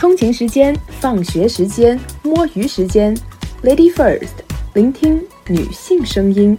[0.00, 3.14] 通勤时间、放学时间、摸鱼时间
[3.62, 4.32] ，Lady First，
[4.72, 6.58] 聆听女性声音。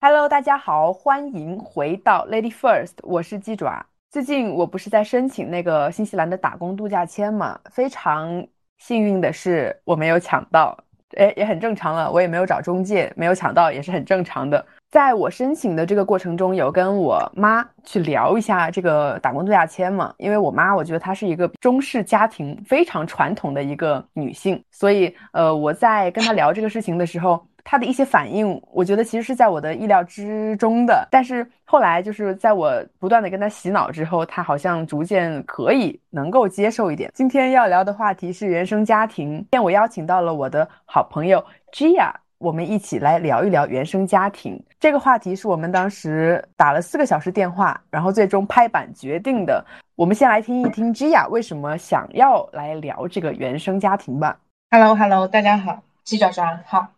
[0.00, 3.84] Hello，大家好，欢迎回到 Lady First，我是鸡爪。
[4.10, 7.60] 最近我不是在申请那个新西兰的打工度假签嘛？
[7.70, 8.46] 非常
[8.78, 10.74] 幸运的是，我没有抢到，
[11.18, 12.10] 哎，也很正常了。
[12.10, 14.64] 我也没有找中介，没有抢到也是很正常的。
[14.90, 20.12] 在我申请的这个过程中，有跟我妈去聊一下这个打工度假签嘛？
[20.18, 27.40] 因为我妈，我觉得她是一个中式家庭非常传统的一个女性，所以呃，我在跟她聊这个事情的时候。
[27.62, 31.06] 她的一些反应，我觉得其实是在我的意料之中的。
[31.10, 37.12] 但是后来就是在我不断的跟她洗脑之后，她好像逐渐可以能够接受一点。
[37.14, 45.36] 今天要聊的话题是原生家庭，今天我邀请到了我的好朋友 Gia，我们一起来聊一聊原生家庭这个话题。
[45.36, 49.62] 是我们当时打了四个小时电话，然后最终拍板决定的。
[49.94, 54.38] 我们先来听一听 Gia 为什么想要来聊这个原生家庭吧。
[54.70, 56.88] Hello，Hello，大家好，鸡爪爪好。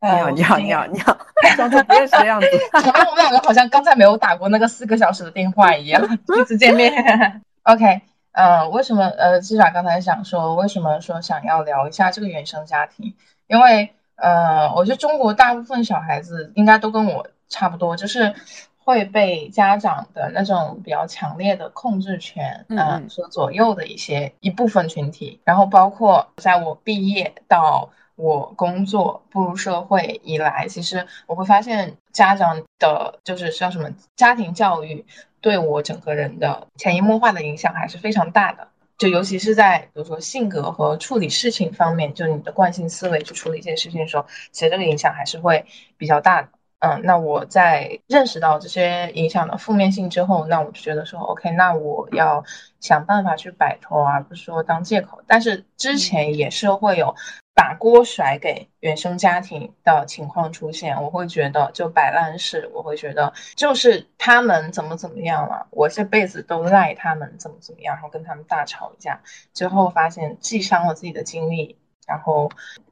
[0.00, 1.18] 你好，你好， 你好，你好，
[1.54, 2.46] 装作不认识的样子。
[2.72, 6.90] 我们两个好像刚才没有打过那个四个小时的电话一样，第一次见面。
[7.64, 8.00] OK，
[8.32, 13.14] 呃，为什么呃，机爪刚才想说，为什么说想要聊一下这个原生家庭？
[13.48, 18.34] 因为呃，我觉得中国大部分小孩子应该都跟我差不多，就是
[18.78, 27.90] 会被家长的那种比较强烈的控制权嗯所左右的一些一部分群体，然后包括在我毕业到。
[28.20, 35.06] 我工作步入社会以来，其实我会发现家长的，就是叫什么家庭教育，
[35.40, 38.66] 对我整个人的潜移默化的影响还是非常大的。
[38.98, 45.64] 就尤其是在比如说性格和处理事情方面，就你的惯性思维去处理一件事情的时候，其实这个影响还是会
[45.96, 46.48] 比较大的。
[46.80, 52.44] 嗯，那我在认识到这些影响的负面性之后，那我就觉得说，OK，那我要
[52.80, 55.22] 想办法去摆脱，而不是说当借口。
[55.26, 57.14] 但是之前也是会有。
[57.58, 69.20] 把锅甩给原生家庭的情况出现，我会觉得就摆烂式，我会觉得就是他们怎么怎么样了，我这辈子都赖他们怎么怎么样，然后跟他们大吵一架，
[69.52, 71.76] 最后发现既伤了自己的精力，
[72.06, 72.48] 然后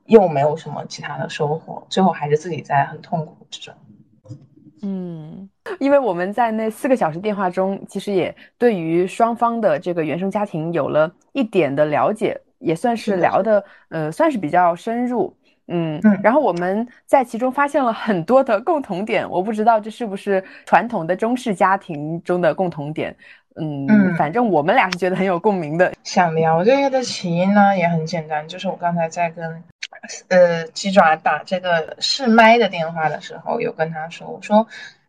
[0.06, 3.72] 又没有什么其他的收获，最后还是自己在很痛苦之中。
[4.82, 5.48] 嗯，
[5.78, 12.40] 因为我们在那四个小时电话中，其实也对于双方的这个原生家庭有了一点的了解。
[12.58, 15.36] 也算是聊的，呃，算是比较深入，
[15.68, 23.14] 嗯，然后我们在其中发现了很多的共同点，我不知道这是不是传统的中式家庭中的共同点，
[23.56, 25.92] 嗯，反正我们俩是觉得很有共鸣的。
[26.04, 29.62] 想聊这个的起因呢，也很简单，就是我刚才在跟，
[30.28, 34.66] 呃，鸡爪打这个试麦的电话的时候，有跟他说，我说。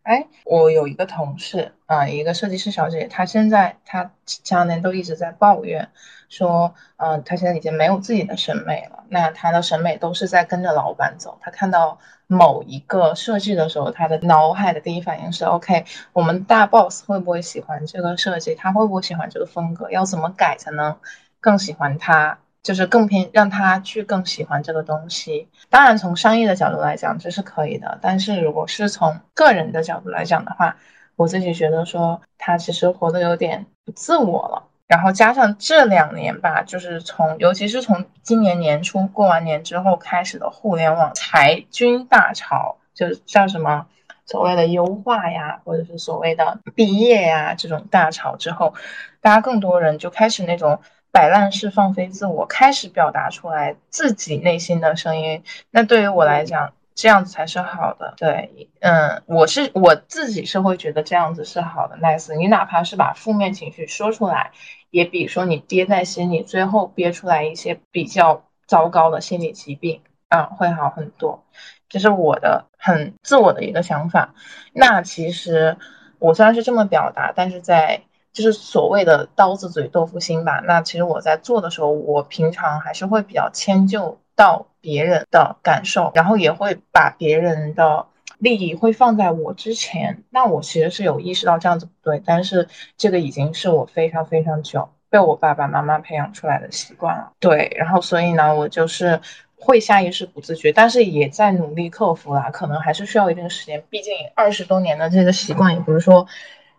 [0.07, 5.89] 哎，我有一个同事啊，一个设计师小姐，她现在她前两年都一直在抱怨，
[6.29, 9.03] 说，嗯，她现在已经没有自己的审美了。
[9.09, 11.37] 那她的审美都是在跟着老板走。
[11.41, 18.55] 她看到某一个设计的时候，她的脑海的第一反应是，OK，我们大 boss 会不会喜欢这个设计？
[18.55, 19.91] 他会不会喜欢这个风格？
[19.91, 20.97] 要怎么改才能
[21.41, 22.39] 更喜欢他？
[22.67, 25.47] 就是更偏让他去更喜欢这个东西。
[25.69, 27.97] 当然，从商业的角度来讲，这是可以的。
[28.01, 30.75] 但是如果是从个人的角度来讲的话，
[31.15, 34.63] 我自己觉得说他其实活得有点不自我了。
[34.85, 43.85] 然后加上这两年吧，就是从尤其是从今年年初过完年之后开始的互联网裁军大潮，就叫什么
[44.25, 48.73] 所谓的优化呀，或者是所谓的毕业呀这种大潮之后，
[49.21, 50.81] 大家更多人就开始那种。
[51.11, 55.43] 摆烂式放飞自我，开始表达出来自己内心的声音。
[55.71, 58.13] 那对于我来讲，这样子才是好的。
[58.17, 61.97] 对，嗯，我是我自己是会觉得这样子是好的。
[61.97, 64.51] nice，你哪怕是把负面情绪说出来，
[64.91, 71.43] 也比说你憋在心里，最后憋出来一些比较糟糕的心理疾病啊，会好很多。
[71.89, 74.35] 这是我的很自我的一个想法。
[74.73, 75.77] 那其实
[76.19, 78.01] 我虽然是这么表达，但是在。
[78.37, 80.61] 就是所谓的刀子嘴豆腐心吧。
[80.63, 88.05] 那其实我在做的时候，我平常还是会比较迁就到别人的感受，然后也会把别人的
[88.37, 90.23] 利益会放在我之前。
[90.29, 97.31] 那我其实是有意识到这样子不对，但是这个已经是我非常非常久被我爸爸妈妈培养出来的习惯了。
[97.39, 99.19] 对，然后所以呢，我就是
[99.55, 102.51] 会下意识不自觉，但是也在努力克服啦。
[102.51, 106.27] 可能还是需要一定时间，毕竟二十多年的这个习惯也不是说。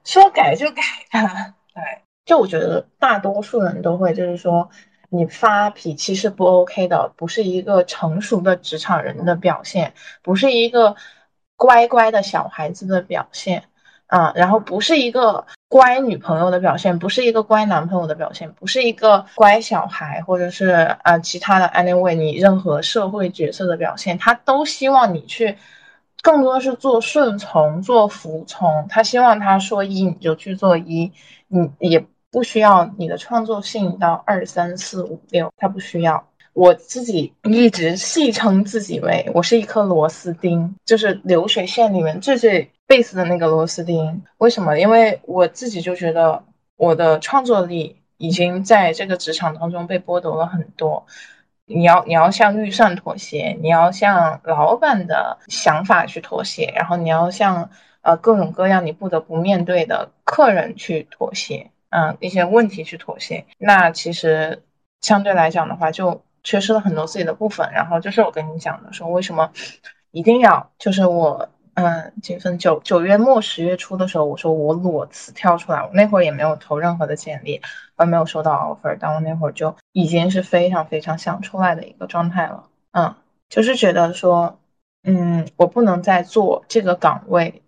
[0.09, 0.83] 说改就改
[1.13, 1.83] 的，对，
[2.25, 4.71] 就我觉得大多数人都会，就是说
[5.11, 10.97] 你发脾气是不 OK 的，不是一个成熟的职场人的表现，不是一个
[11.57, 13.65] 乖乖的小孩子的表现，
[14.07, 20.69] 啊，然后不是一个乖女朋友的表现，不是一个乖男朋友的表现，不是一个乖小孩，或者是
[21.03, 25.59] 啊其他的 anyway 你任何社会角色的表现，他都希望你去
[26.23, 28.87] 更多是做顺从、做服从。
[28.89, 31.13] 他希望他说一你就去做一，
[31.47, 36.27] 你也不需要你的创作性到二三四五六，他不需要。
[36.53, 44.23] 我自己一直戏称自己为我是一颗螺丝钉，就是流水线里面最最 base 的那个螺丝钉。
[44.39, 44.77] 为什么？
[44.77, 46.43] 因为我自己就觉得
[46.77, 51.07] 我的创作力已经在这个职场当中被剥夺了很多。
[51.69, 57.71] 你要你要向预算妥协，你要向老板的想法去妥协，然后你要向
[58.03, 63.45] 呃各种各样你不得不面对的客人去妥协，嗯，一些问题去妥协。
[63.59, 64.63] 那其实
[65.03, 69.51] 相对来讲的话，就缺失了很多自己的部分，然后就是我跟你讲的，说为什么
[70.11, 77.61] 一定要，就是我，嗯，几分九九月末十月初的时候，我说我裸辞跳出来，我那会儿也没有投任何的简历，
[77.97, 83.15] 我也没有收到 offer，但我那会儿就已经是非常非常想出来的一个状态了，嗯，
[83.49, 84.59] 就是觉得说，
[85.03, 87.63] 嗯，我不能再做这个岗位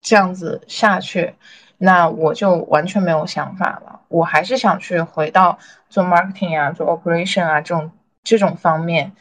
[0.00, 1.34] 这样子下去。
[1.76, 5.58] 那我就完全没有想法了，我还是想去回到
[5.90, 7.90] 做 marketing 啊，做 operation 啊这种。
[8.26, 9.12] 这种方面，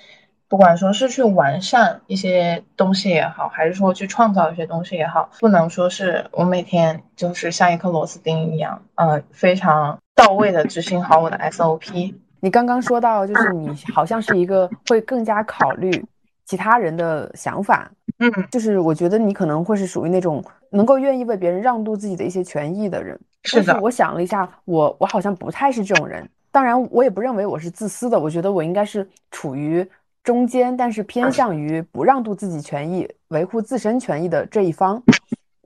[0.47, 12.15] 不管说是去完善一些东西也好，还是说去创造一些东西也好，不能说是我每天就是像一颗螺丝钉一样，呃，非常到位的执行好我的 SOP。
[12.43, 16.05] 你刚刚说到，就是你好像是一个会更加考虑
[16.43, 23.17] 其他人的想法，嗯，就是我觉得你可能会是属于那种能够愿意为别人让渡自己的一些权益的人。
[23.45, 26.29] 是的，我想了一下，我我好像不太是这种人。
[26.51, 28.19] 当然，我也不认为我是自私的。
[28.19, 29.89] 我觉得我应该是处于
[30.21, 35.01] 中间，但是偏向于不让渡自己权益、维护自身权益的这一方。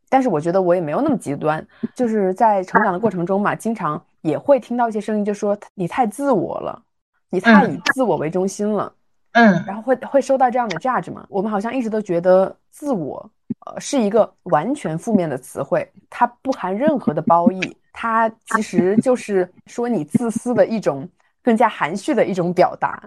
[0.09, 1.65] 但是我觉得我也没有那么极端。
[1.95, 6.81] 就是在成长的过程中嘛，经常也会听到一些声音，就说你太自我了，
[7.29, 8.93] 你太以自我为中心了。
[9.33, 11.25] 嗯，然后会会收到这样的价值嘛？
[11.29, 13.29] 我们好像一直都觉得自我，
[13.65, 17.77] 呃，是一个完全负面的词汇，它不含任何的褒义。
[17.93, 21.07] 它其实就是说你自私的一种
[21.43, 23.01] 更加含蓄的一种表达，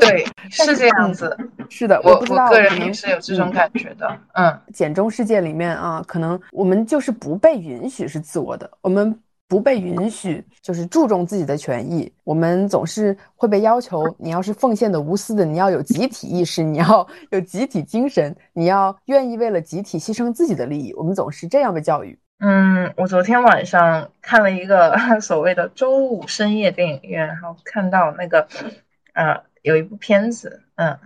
[0.00, 1.36] 对， 是这样子，
[1.68, 9.16] 是的，我不知道个人也是有这种感觉的，嗯，简中世界里面啊，可能我们就是不被允许是自我的，我们
[9.48, 22.18] 不被允许就是注重自己的权益，我们总是会被要求，你要是奉献的无私的，你要有集体意识，你要有集体精神，你要愿意为了集体牺牲自己的利益，我们总是这样被教育。
[22.40, 28.46] 嗯，我昨天晚上看了一个 所谓的周五深夜电影院，然后看到那个，
[29.14, 30.96] 呃，有一部片子，嗯，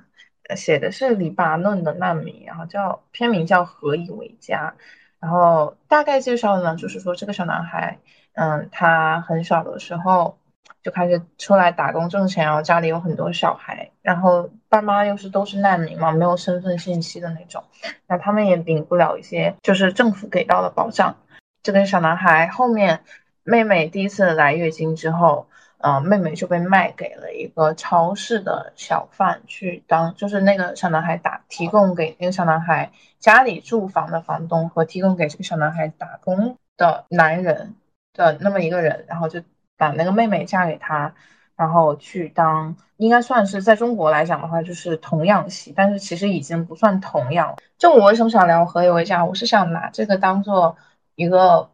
[0.57, 4.75] 写的是黎巴嫩的难民，然后叫片名叫《何以为家》，
[5.21, 7.99] 然后大概介绍呢，就是说这个小男孩，
[8.35, 10.39] 嗯，他很小的时候。
[10.83, 17.63] 就开始出来打工挣钱，然后家里有很多小孩，然后爸妈又是都是难民嘛，没有身份信息的那种，
[18.09, 21.15] 那他们也领不了一些就是政府给到的保障。
[21.63, 23.05] 这个小男孩后面
[23.45, 25.47] 妹妹第一次来月经之后，
[25.79, 32.91] 呃，妹妹就被卖给了一个超市的小贩去当，就是那个小男孩打提供给那个小男孩
[33.21, 37.77] 家里住房的房东和提供给这个小男孩打工的男人
[38.15, 39.43] 的那么一个人，然后就。
[39.79, 41.13] 把那个妹妹嫁给他，
[41.57, 47.57] 然后去当，应该算是在中国来讲的话，就是童养媳，但是其实已经不算童养。
[47.79, 50.77] 就我为什么想聊何以为家，我是想拿这个当做
[51.17, 51.69] 一个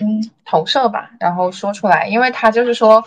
[0.00, 3.04] 嗯投射吧，然后说出来，因为他就是说，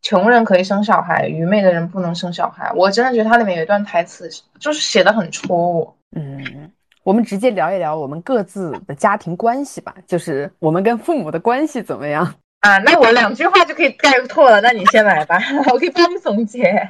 [0.00, 2.70] 穷人可以生小孩，愚昧的人不能生小孩。
[2.76, 4.30] 我真的觉得它里面有一段台词，
[4.60, 5.96] 就是写的很戳我。
[6.14, 6.70] 嗯，
[7.08, 12.34] 我们直接聊一聊我们各自的家庭关系吧，就是我们跟父母的关系怎么样。
[12.60, 14.60] 啊，那我两句话就可以概括了。
[14.60, 15.38] 那你先来吧，
[15.72, 16.86] 我可以帮你总结。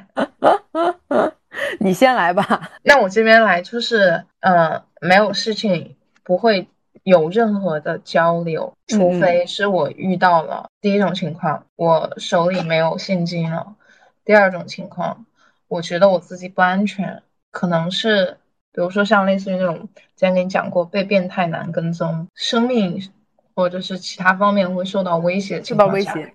[1.78, 2.68] 你先来吧。
[2.82, 5.94] 那我这边来就是，呃，没有事情
[6.24, 6.66] 不会
[7.04, 13.76] 有任何的交流，除非是我遇到了第一种情况，我手里没有现金了；
[14.24, 15.26] 第二种情况，
[15.68, 17.22] 我觉得我自己不安全，
[17.52, 18.36] 可能是
[18.78, 23.10] 比如说像类似于那种之前跟你讲过被变态男跟踪，生命。
[23.58, 26.32] 或者是其他方面会受到威胁，受到威胁，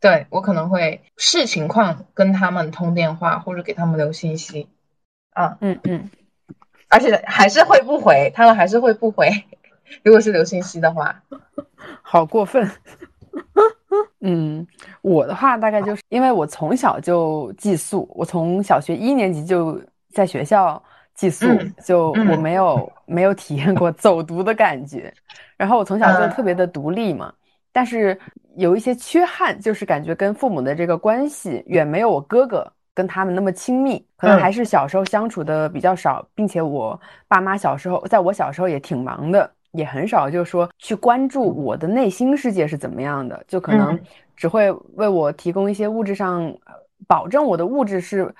[0.00, 4.66] 对我可能会视情况跟他们通电话或者给他们留信息，
[5.34, 6.10] 啊，嗯嗯，
[6.88, 9.28] 而且还是会不回，他们还是会不回，
[10.02, 11.22] 如果是留信息的话，
[12.00, 12.66] 好过分，
[14.20, 14.66] 嗯，
[15.02, 19.78] 我的话大概就是因为我从小就寄宿，我从小学一年级就
[20.10, 20.82] 在学校。
[21.14, 21.46] 寄宿
[21.84, 22.90] 就我没有。
[23.04, 25.12] 没有体验过走读的感觉，
[25.58, 27.30] 然后我从小就特别的独立嘛，
[27.70, 28.18] 但是
[28.56, 43.98] 有一些缺憾，就是感觉跟父母的这个关系远没有我哥哥跟他们那么亲密，可能还是小时候相处的比较少，并且我爸妈小时候，在我小时候也挺忙的，也很少就是说去关注我的内心世界是怎么样的，就可能
[44.34, 46.50] 只会为我提供一些物质上，
[47.06, 48.34] 保证我的物质是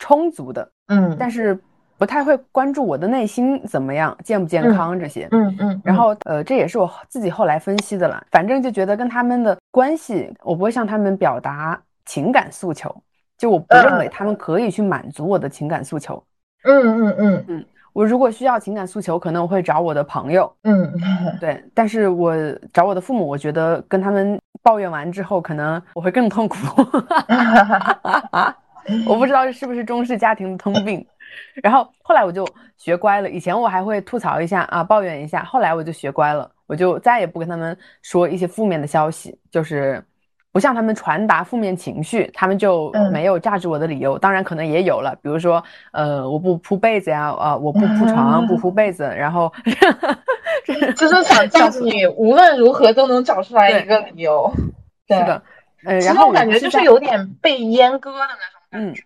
[0.00, 1.56] 充足的，嗯，但是。
[1.98, 5.28] 不太会关注我的内心怎么样，健不健康这些。
[5.30, 5.80] 嗯嗯。
[5.84, 8.22] 然后呃，这也是我自己后来分析的了。
[8.30, 12.94] 反正就觉得跟他们的关系，我不会向他们表达情感诉求，
[13.38, 16.22] 就我不认为他们可以去满足我的情感诉求。
[16.64, 17.64] 嗯嗯嗯嗯。
[17.92, 20.52] 我如果需要情感诉求，可能我会找我的朋友。
[20.64, 20.92] 嗯。
[21.40, 22.34] 对，但是我
[22.72, 26.56] 找我的父母，我觉得跟他们抱怨完之后，可能我会更痛苦。
[29.08, 31.04] 我不知道是不是中式家庭的通病。
[31.62, 40.02] 然后后来我就学乖了，以前我还会吐槽一下啊，抱怨一下，后来我就学乖了，我就再也不跟他们说一些负面的消息，就是
[40.52, 44.18] 不向他们传达负面情绪，他们就没有榨制我的理由。
[44.18, 45.62] 当然可能也有了，比如说
[45.92, 49.52] 呃，我不铺被子呀，啊，我不铺床不铺被子，然后
[50.96, 54.50] 就是想榨制你， 无论如何都能找出来一个理由。
[55.08, 55.42] 是的，
[55.84, 59.02] 呃，然后我感觉就是有点被阉割的那种感觉。
[59.02, 59.05] 嗯，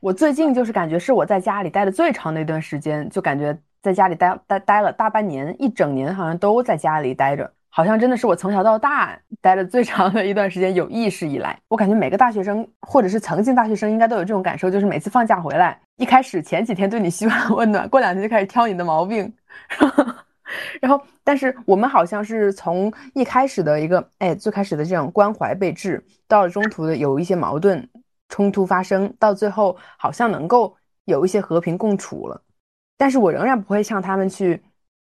[0.00, 10.74] 我最近就是感觉是我在家里待的最长的一段时间，就感觉在家里待待待了大半年，一整年好像都在家里待着，好像真的是我从小到大待的最长的一段时间。
[10.74, 19.32] 有意识以来，我感觉每个大学生或者是曾经大学生应该都有这种感受，就是每次放假回来，一开始前几天对你嘘寒问暖，过两天就开始挑你的毛病，
[20.80, 27.88] 然后但是我们好像是从一开始的一个哎最开始的这种关怀备至，到了中途的有一些矛盾。
[28.32, 30.74] 冲突发生到最后，好像能够
[31.04, 32.42] 有一些和平共处了，
[32.96, 34.58] 但是我仍然不会向他们去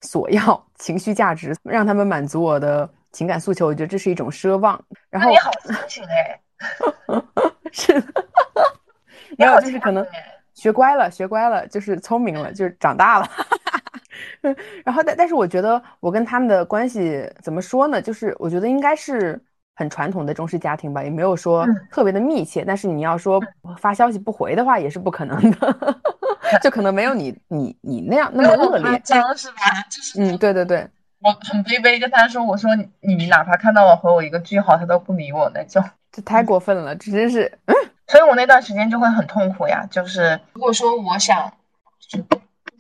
[0.02, 3.66] 索要 情绪价值，让他们满足我的情感诉求。
[3.66, 4.78] 我觉得这是一种奢望。
[5.10, 5.74] 然后你好聪
[6.06, 6.42] 明哎，
[7.72, 7.94] 是，
[9.40, 10.06] 没有，就是可能
[10.54, 13.30] 学乖了，学乖了，就是聪明了，就是长大了。
[14.84, 18.02] 然后，但但是我觉得我跟他们的关系怎么说呢？
[18.02, 19.42] 就是我觉得应该是。
[19.76, 22.64] 很传统的中式家庭吧，也没有说特别的密切。
[22.66, 23.42] 但是你要说
[23.78, 25.98] 发消息不回的话，也是不可能的，
[26.62, 29.64] 就可能没有你你你那样那么恶劣，这样是吧？
[29.90, 30.88] 就是嗯，对对对，
[31.20, 32.70] 我很卑微跟他说，我说
[33.02, 37.52] 你哪怕看到我回我一个句号，他都不理我那种，这太过分了，这真是。
[37.66, 37.76] 嗯
[38.06, 39.88] 所以我那段时间就会很痛苦呀。
[39.90, 41.52] 就是如果说我想。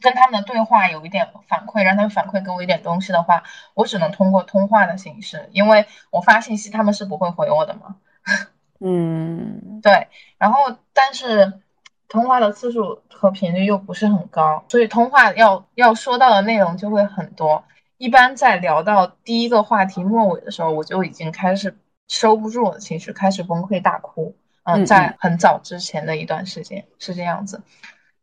[0.04, 3.44] 跟他们的对话有一点反馈，让他们反馈给我一点东西的话，
[3.74, 7.96] 我只能通过通话的形式，因为我发信息他们是不会回我的嘛。
[8.80, 10.10] 嗯，对。
[10.38, 11.62] 然后，但是
[12.10, 17.64] 通话的次数和频率又不是很高，所以通话要要说到的内容就会很多。
[17.98, 21.78] 一般在聊到第一个话题末尾的时候，我就已经开始
[22.10, 24.36] 收不住我的情绪，开始崩溃大哭。
[24.64, 27.62] 嗯，在很早之前的一段时间是这样子。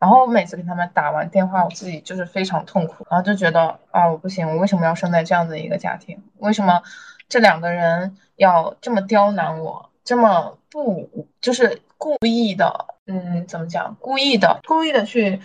[0.00, 6.22] 然后我每次跟他们打完电话，我自己就是非常痛苦，然后就觉得啊，我不行，我为什么要生在这样的一个家庭？
[6.38, 6.82] 为什么
[7.28, 12.86] 这两个人要这么刁难我，这么不就是故意的？
[13.06, 13.94] 嗯，怎么讲？
[14.00, 15.38] 故意的，故意的去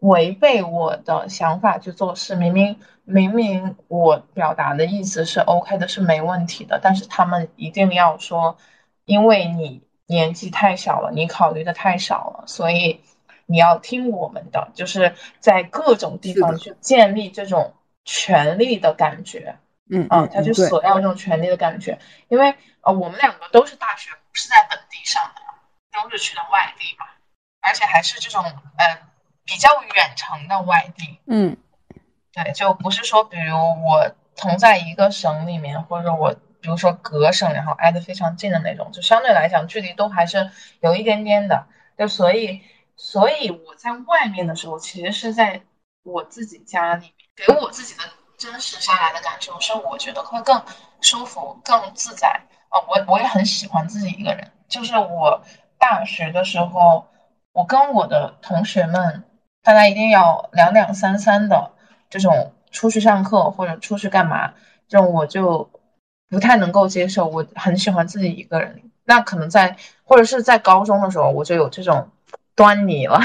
[0.00, 2.34] 违背我的想法去做事。
[2.34, 8.58] 明明明明我表达的意思是 OK 的，是没问题的，但是他们一定要说，
[9.06, 13.00] 因为你年纪太小了，你考虑的太少了，所以。
[13.52, 19.58] 你要听我们的，就是在各种地方去建立这种权利的感觉，
[19.90, 25.42] 嗯嗯，他就索要这种权利的感觉，因为呃，我们两个都是大学不是在本地上的，
[25.92, 27.04] 都是去的外地嘛，
[27.60, 28.98] 而且还是这种呃
[29.44, 31.58] 比较远程的外地，嗯，
[32.32, 36.32] 对，就不是说比如我同在一个省里面，或者我
[36.62, 41.66] 比如说隔省，然后挨得非常近的那种，就相对来讲距离都还是有一点点的，
[41.98, 42.62] 就所以。
[42.96, 45.62] 所以我在外面的时候，其实是在
[46.02, 47.12] 我自己家里面，
[47.46, 48.02] 给我自己的
[48.36, 50.62] 真实下来的感受是，我觉得会更
[51.00, 52.28] 舒服、更自在
[52.68, 52.78] 啊。
[52.88, 54.50] 我我也很喜欢自己一个人。
[54.68, 55.42] 就是我
[55.78, 57.06] 大学的时候，
[57.52, 59.24] 我跟我的同学们，
[59.62, 61.72] 大家一定要两两三三的
[62.08, 64.54] 这种出去上课或者出去干嘛，
[64.88, 65.68] 这种我就
[66.28, 67.26] 不太能够接受。
[67.26, 68.82] 我很喜欢自己一个人。
[69.04, 72.08] 那可能在或者是在高中的时候，我就有这种。
[72.54, 73.20] 端倪了，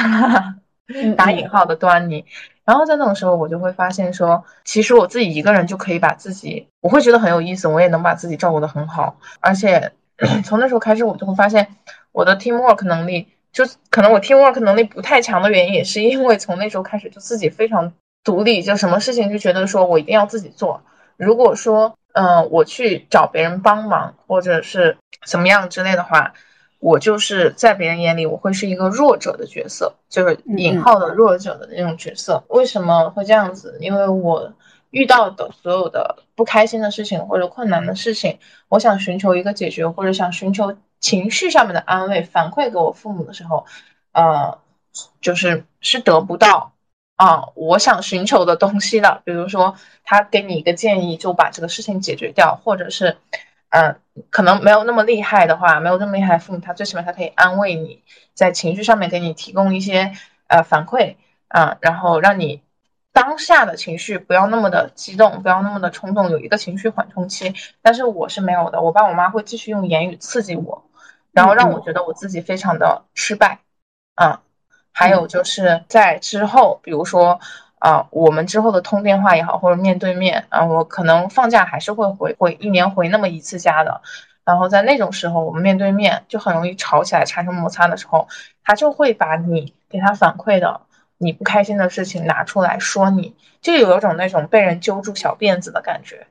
[1.15, 2.25] 打引号的端倪。
[2.65, 9.17] 然后在那种时候，我就会发现说，其实我自己一个人就可以把自己，我会觉得很有意思，我也能把自己照顾得很好。
[9.39, 9.93] 而且
[10.43, 11.75] 从那时候开始，我就会发现
[12.11, 17.93] 我的 teamwork 能力，就可能我 teamwork 能力不太强的原因，也是因为从那时候开始就自己非常
[18.23, 20.83] 独立，就什么事情就觉得说我一定要自己做。
[21.15, 26.33] 如果说嗯，我去找别人帮忙或者是怎么样之类的话，
[26.79, 32.43] 我就是在别人眼里我会是一个弱者的角色，就是引号的弱者的那种角色。
[32.49, 33.77] 为什么会这样子？
[33.81, 34.53] 因为我
[34.91, 43.65] 遇到的所有的不开心的事情或者困难的事情，我想寻求一个解决或者想寻求情绪上面的安慰反馈给我父母的时候，
[44.11, 44.57] 呃，
[45.19, 46.73] 就是是得不到。
[47.15, 53.17] 啊，我想寻求的东西的，比如说他给你一个建议，就把这个事情解决掉，或者是，
[53.69, 58.01] 嗯，可能没有那么厉害的话，没有那么厉害，父母他最起码他可以安慰你，
[58.33, 60.13] 在情绪上面给你提供一些
[60.47, 61.15] 呃反馈
[61.47, 62.61] 啊，然后让你
[63.11, 67.53] 当下的情绪不要那么的激动，不要那么的冲动，有一个情绪缓冲期。
[67.81, 70.85] 但是我是没有的，我爸我妈会继续用言语刺激我，
[71.31, 73.59] 然后让我觉得我自己非常的失败，
[74.15, 74.41] 啊。
[74.99, 77.39] 还有就是在之后，比如说，
[77.79, 84.01] 啊，我们之后的通电话也好，或者面对面，啊，我可能放假还是会回回一年回那么一次家的。
[84.43, 88.27] 然后在那种时候，我们面对面就很容易吵起来，产生摩擦的时候，
[88.63, 90.81] 他就会把你给他反馈的
[91.17, 96.25] 你不开心的事情拿出来说，你就有一种那种被人揪住小辫子的感觉。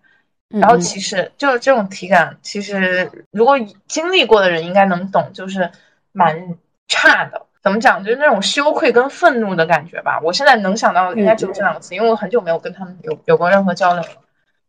[0.49, 5.71] 然后其实就是这种体感，其实如果经历过的人应该能懂，就是
[6.13, 6.57] 蛮
[6.89, 7.46] 差的。
[7.67, 8.05] 怎么讲？
[8.05, 10.21] 就是那种羞愧跟愤怒的感觉吧。
[10.23, 14.09] 我现在能想到的应该只有这两个词，因为我很久没有跟他们有有过任何交流了，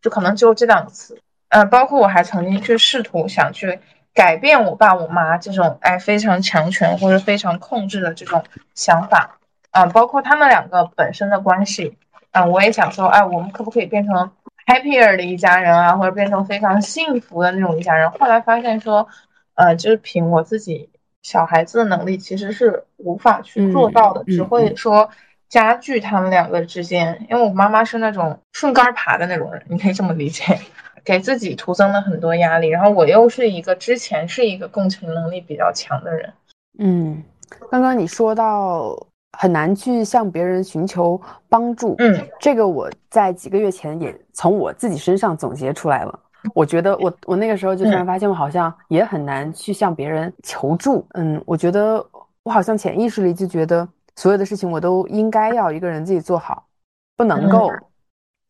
[0.02, 1.16] 就可能只有这两个词。
[1.50, 3.80] 嗯，包括我还曾经去试图想去
[4.16, 9.38] 改变我爸我妈这种哎非常强权或者非常控制的这种想法
[9.70, 11.96] 啊，包括他们两个本身的关系
[12.32, 14.32] 啊，我也想说，哎，我们可不可以变成
[14.66, 18.10] happier 的一家人啊，或者变成非常幸福的那种一家人？
[18.10, 19.08] 后来发现说，
[19.54, 20.90] 呃，就是凭我自己。
[21.28, 25.10] 小孩子的能力其实是无法去做到的，只会说
[25.50, 27.28] 加剧他们两个之间。
[27.30, 30.58] 因为我妈妈是那种顺杆爬的那种人，你可以这么理解，
[31.04, 32.70] 给自己徒增了很多压力。
[32.70, 36.32] 然后我又是一个之前是一个共情能力比较强的人。
[36.80, 37.22] 嗯，
[37.70, 38.96] 刚刚你说到
[39.38, 46.18] 很难去向别人寻求帮助，嗯，这个我在几个月前也从我自己身上总结出来了。
[46.54, 51.06] 我觉得我我那个时候就突然发现，我好像也很难去向别人求助。
[51.14, 52.06] 嗯，我觉得
[52.44, 56.68] 我好像潜意识里就觉得所有的事情我都应该要一个人自己做好，
[57.16, 57.72] 不能够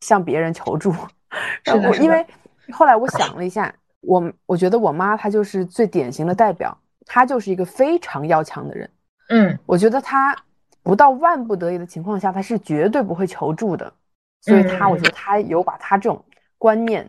[0.00, 0.92] 向别人求助。
[1.64, 2.24] 是的，因为
[2.72, 8.90] 后来我想了一下，我我觉得我妈她就是最典型的代表，她就是一个非常要强的人。
[9.28, 10.34] 嗯，我觉得她
[10.82, 13.92] 不到万不得已的情况下，她是绝对不会求助的。
[14.40, 16.24] 所以她，我觉得她有把她这种
[16.56, 17.06] 观念。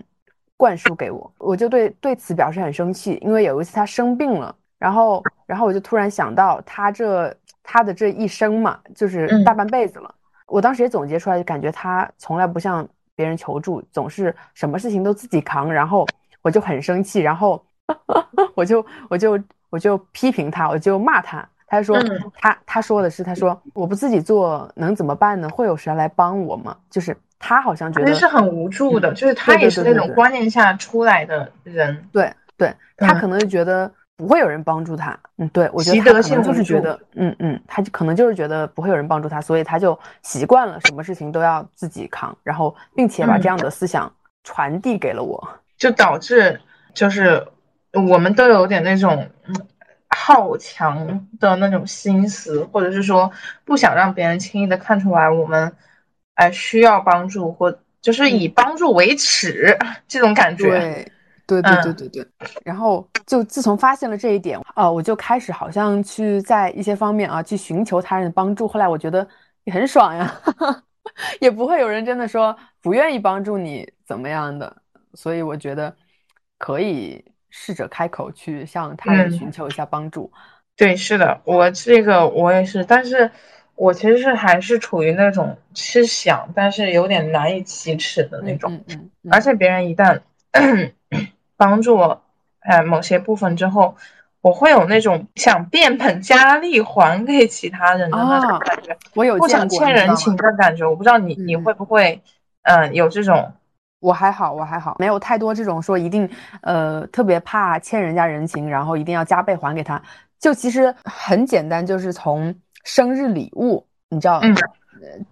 [0.59, 3.17] 灌输给我，我就对对此表示很生气。
[3.21, 10.13] 因为有一次他生病了，然后，然后我就突然想到他这他的这一生嘛，就是大半辈子了。
[10.47, 15.71] 我当时也总结出来，就感觉他从来不向别人求助，总是什么事情都自己扛。
[15.71, 16.05] 然后
[16.41, 17.63] 我就很生气，然后
[18.53, 21.47] 我就我就我就批评他，我就骂他。
[21.69, 21.97] 他说
[22.33, 25.47] 他他说的是，他说我不自己做能怎么办呢？
[25.49, 26.75] 会有谁来帮我吗？
[26.89, 27.15] 就是。
[27.41, 32.05] 他好像觉得是很无助的，就是他也是那种观念下出来的人。
[32.11, 35.17] 对对，他可能就觉得不会有人帮助他。
[35.37, 44.11] 嗯，对，我觉得他可能就是觉得，嗯嗯，他就可能就是觉得不会有人帮助他，所以他就习惯了什么事情都要自己扛，然后并且把这样的思想
[44.43, 45.41] 传递给了我，
[45.77, 46.59] 就导致
[46.93, 47.47] 就是
[47.93, 49.25] 我们都有点那种
[50.33, 53.31] 好强的那种心思，或者是说
[53.65, 55.71] 不想让别人轻易的看出来我们。
[56.35, 61.11] 哎，需要帮助或就是以帮助为耻这种感觉，对，
[61.45, 62.27] 对对对对对。
[62.63, 68.65] 然后就自从发现了这一点啊，我就开始好像去在一些方面啊去寻求他人的帮助。
[68.65, 69.27] 后来我觉得
[69.65, 70.33] 也很爽呀，
[71.41, 74.73] 也不会有人真的说不愿意帮助你怎么样的。
[75.15, 75.93] 所以我觉得
[76.57, 80.31] 可以试着开口去向他人寻求一下帮助。
[80.75, 83.29] 对，是的，我这个我也是，但是。
[83.81, 88.83] 我其实是还是处于那种是想，但是有点难以启齿的那种，
[89.31, 90.19] 而且别人一旦
[91.55, 92.21] 帮助我，
[92.59, 93.95] 哎，某些部分之后，
[94.41, 100.85] 我会有那种想变本加厉还给其他人的那种感觉，我有不想欠人情的感觉。
[100.85, 102.21] 我不知道你你会不会，
[102.63, 103.53] 嗯，有这种？
[103.99, 106.29] 我还好，我还好，没有太多这种说一定，
[106.61, 110.01] 呃，特别怕欠人家人情，然后一定要加倍还给他。
[110.39, 112.53] 就其实很简单，就是从。
[112.85, 114.55] 生日礼物，你知道，嗯，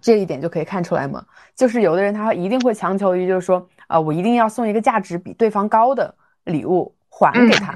[0.02, 1.24] 这一点就可以看出来嘛。
[1.56, 7.74] 就是有的人他一定会强求于，就是说，啊，我一定要送一个价值比对方高的礼物还给他。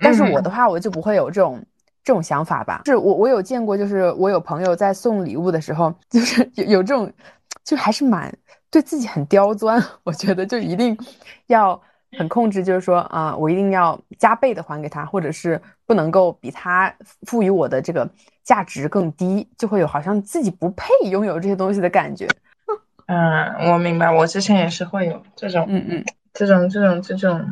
[0.00, 1.62] 但是我的话，我就不会有这种
[2.02, 2.82] 这种想法吧。
[2.86, 7.12] 是我我有见过，就是我有朋友在送礼物的时候，就是有有这种，
[7.62, 8.34] 就还是蛮
[8.70, 10.96] 对自己很刁钻，我觉得就一定
[11.48, 11.80] 要
[12.18, 18.08] 很控制，就是说啊，我一定要加倍的还给他，或者是不能够比他赋予我的这个
[18.44, 22.28] 价值更低，就会有好像自己不配拥有这些东西的感觉。
[23.06, 27.44] 嗯，我明白，我之前也是会有这种，嗯嗯，这种这种这种，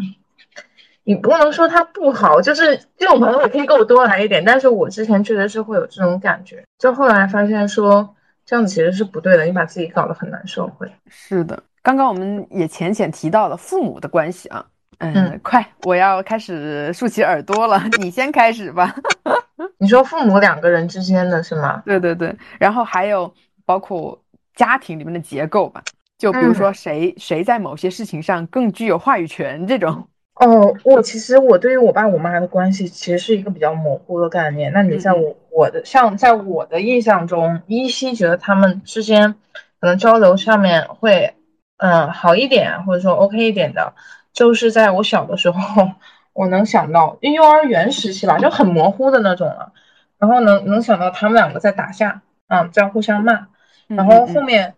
[1.03, 8.15] 你不能说他不好，就是这种朋友也可以给我多来一点，但是我之前确实是会有这种感觉，就后来发现说
[8.49, 10.91] 这样子其实是不对的，你把自己搞得很难受，会。
[11.11, 14.65] 是的，刚刚我们也浅浅提到了父母的关系啊，
[15.01, 18.97] 嗯，嗯快，我要开始竖起耳朵了， 你先开始吧。
[19.77, 21.83] 你说父母两个人之间的是吗？
[21.85, 23.31] 对对对，然后还有
[23.67, 24.19] 包括
[24.55, 25.83] 家庭里面的结构吧，
[26.17, 30.09] 就比如说谁、谁在某些事情上更具有话语权这种。
[30.41, 34.73] 哦，我其实我对于我爸我妈的关系其实是一个比较模糊的概念。
[34.73, 39.35] 那你在我我的像在我的印象中，依稀觉得他们之间
[39.81, 41.35] 可能交流上面会
[41.79, 43.95] 嗯好一点，或者说 OK 一点的，
[44.33, 45.91] 就是在我小的时候，
[46.33, 49.73] 我能想到幼儿园时期吧，就很模糊的那种了。
[50.19, 53.49] 然后能能想到他们两个在打架，嗯，在互相骂。
[53.89, 54.75] 然后后嗯面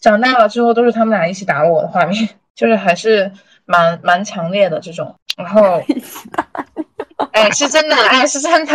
[0.00, 3.30] 长大了之后，都是他们俩一起打我的画面，就是还是
[3.66, 5.14] 蛮蛮强烈的这种。
[5.36, 5.82] 然后，
[7.32, 8.72] 哎，是真的，哎，是真的。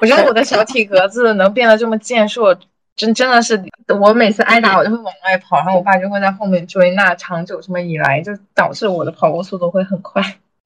[0.00, 2.56] 我觉得我的小体格子能变得这么健硕，
[2.96, 3.62] 真真的是，
[4.00, 6.90] 我每次挨打我就会往外跑，然后我爸就会在后面追。
[6.92, 10.22] 那长久这么以来，就导致我的跑步速度会很快，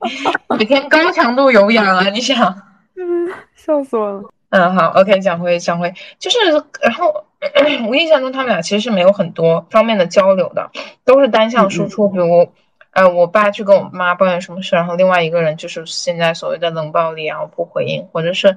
[0.58, 2.62] 每天高强度有氧啊，你想。
[2.98, 4.22] 嗯，笑死我了。
[4.50, 6.38] 嗯，好，OK，讲回讲回，就是
[6.80, 7.24] 然后
[7.90, 10.70] 我印象中他们俩其实是没有很多方面的交流的，
[11.04, 12.08] 都是单向输出。
[12.08, 12.50] 比如，
[12.96, 18.56] 呃，我爸去跟我妈抱怨什么事，然后另外一个人就是现在所谓的冷暴力然后不回应，或者是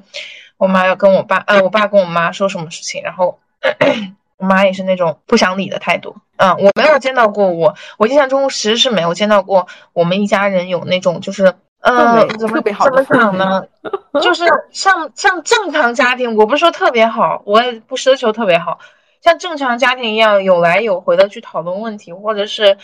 [0.57, 3.37] 我妈要跟我爸，呃，我爸跟我妈说什么事情，然后
[4.37, 6.15] 我妈也是那种不想理的态度。
[6.37, 11.53] 嗯，我没有见到过我，我印象中其实是没有见到过我们一家人有那种就是。
[11.81, 13.63] 呃，怎么特别好怎么的讲呢？
[14.21, 18.79] 就是像像正常家庭，我不是说特别好，我也不奢求特别好，
[19.21, 22.77] 像正常家庭一样有来有回的去讨论问题，或者是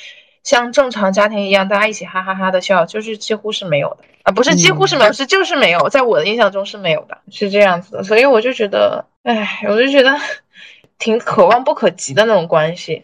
[0.46, 4.06] 像正常家庭一样大家一起哈哈哈的笑，就是几乎是没有的。
[4.24, 10.18] 啊，不是几乎是没有，是就是没有，在我的印象中是没有的，是这样子的，所以我就觉得，哎，我就觉得
[10.98, 13.04] 挺可望不可及的那种关系。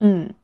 [0.00, 0.34] 嗯，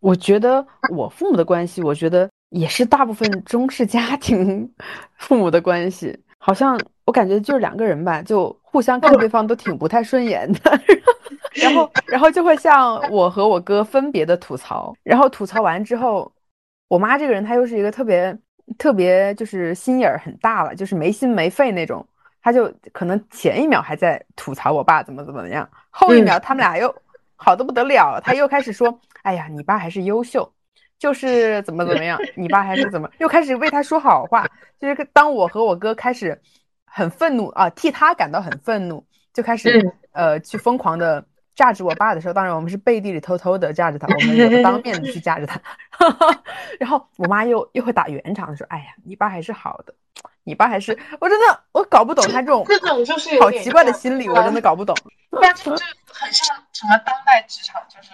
[0.00, 4.70] 我觉得我父母的关系，我觉得也是大部分中式家庭
[5.16, 10.80] 父母的关系，好像我感觉就是两个人吧，就互相看对方都挺不太顺眼的，
[11.54, 16.32] 然后然后就会像我和我哥分别的吐槽，然后吐槽完之后，
[16.88, 18.36] 我妈这个人她又是一个特别
[18.78, 22.04] 特别就是心眼儿很大了，就是没心没肺那种，
[22.42, 26.92] 她就可能前一秒还在吐槽我爸怎么怎么样，后一秒他们俩又。
[27.44, 30.48] 好的不得了，她又开始说：“哎呀，你爸还是优秀，
[30.96, 34.48] 就是怎么怎么样，你爸还是怎么，又开始为他说好话。
[34.78, 36.40] 就是当我和我哥开始
[36.94, 41.24] 很愤怒啊，替他感到很愤怒，就开始呃去疯狂的
[41.54, 45.60] 榨着我爸的时候，当然我们是背地里偷偷的榨着他，我们也不当面的去榨着他。
[46.78, 49.94] 然后我妈又又会打圆场说：“哎呀，你爸还是好的，
[50.44, 50.98] 你爸还是……
[51.18, 54.94] 我真的我搞不懂他这种这种就是好奇怪的心理，我真的搞不懂。”
[55.40, 55.76] 但是就
[56.12, 58.10] 很像什么当代职场，就是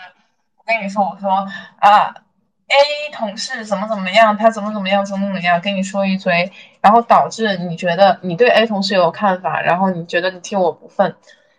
[0.57, 1.31] 我跟你说，我说
[1.81, 2.15] 啊
[2.69, 6.51] ，A 同事怎么怎么样，他怎么怎么样，怎么怎么样，跟你说一堆，
[6.81, 11.15] 然后导致你觉得你对 A 同事有看法，然后你觉得你替我不忿，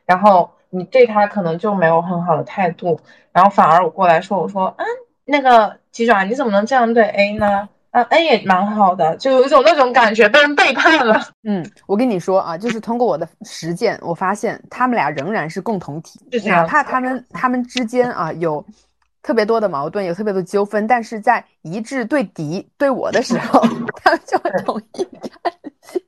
[0.06, 3.00] 然后你对他可能就没有很好的态度，
[3.32, 4.86] 然后反而我过来说，我说，嗯，
[5.26, 7.67] 那个鸡爪，你怎么能这样对 A 呢？
[7.91, 11.19] 啊，A 也蛮好的，就有一种那种感觉，被人背叛了。
[11.41, 18.63] 嗯，我跟你说啊，就是通过我的实践，我发现他们俩仍然是共同体，哪怕他们他们之间啊有
[19.22, 23.62] 特别多的矛盾，有特别多纠纷，但是在一致对敌对我的时候，
[24.04, 25.32] 他们就会统一战
[25.82, 26.02] 线，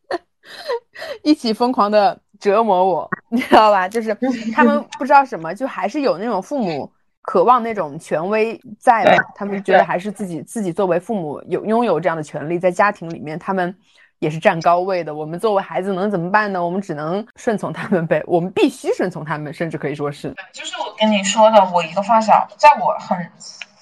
[1.23, 3.87] 一起疯狂的折磨我，你知道吧？
[3.87, 4.15] 就是
[4.53, 6.91] 他们 不知道什么，就还是有那种父母。
[7.23, 13.77] 渴望那种权威在嘛，他们觉得还是自己自己作为父母有拥有这样的权利，在家庭里面他们
[14.21, 15.13] 也是占高位的。
[15.13, 16.63] 我们作为孩子能怎么办呢？
[16.63, 20.29] 我们只能顺从他们呗，我们必须顺从他们，甚至可以说是。
[20.29, 23.17] 对，就是我跟你说的，我一个发小，在我很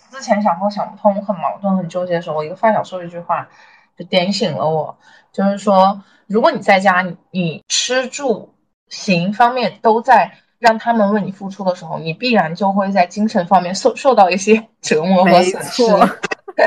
[0.10, 3.47] 之前想通想不通、很矛盾、很纠结的时候，我一个发小说一句话，
[3.97, 4.97] 就点醒了我，
[5.32, 8.56] 就是说，如果你在家，你你吃住
[8.88, 10.32] 行方面都在。
[10.60, 15.84] 让他们为你付出的时候，你必然就会在精神方面受受到一些折磨和损失。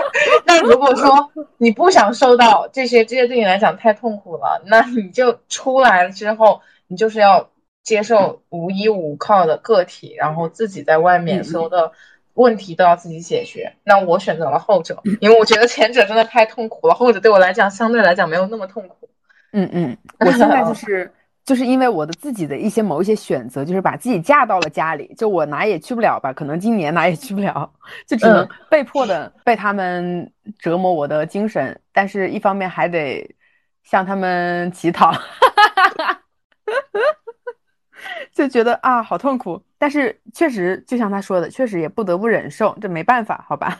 [0.47, 7.51] 那如果说你不想受到这些，这些对你来讲太痛苦了，那你就出来了之后，你就是要
[7.83, 11.93] 接受无依无靠的个体，然后自己在外面所有的
[12.35, 13.75] 问题都要自己解决。
[13.85, 19.09] 那我选择了后者，因为我觉得前者真的太痛苦了，后者对我来讲相对来讲没有那么痛苦。
[19.53, 21.13] 嗯嗯，我现在就是
[21.45, 27.71] 就是因为我的自己的一些某一些选择，就是把自己嫁到了家里，就我哪也去不了吧，可能今年哪也去不了，
[28.07, 33.35] 就只能被迫的被他们折磨我的精神，但是一方面还得
[33.83, 35.13] 向他们乞讨。
[38.33, 43.79] 就觉得啊，好痛苦，但是确实就像他说的，确实也不得不忍受，这没办法，好吧。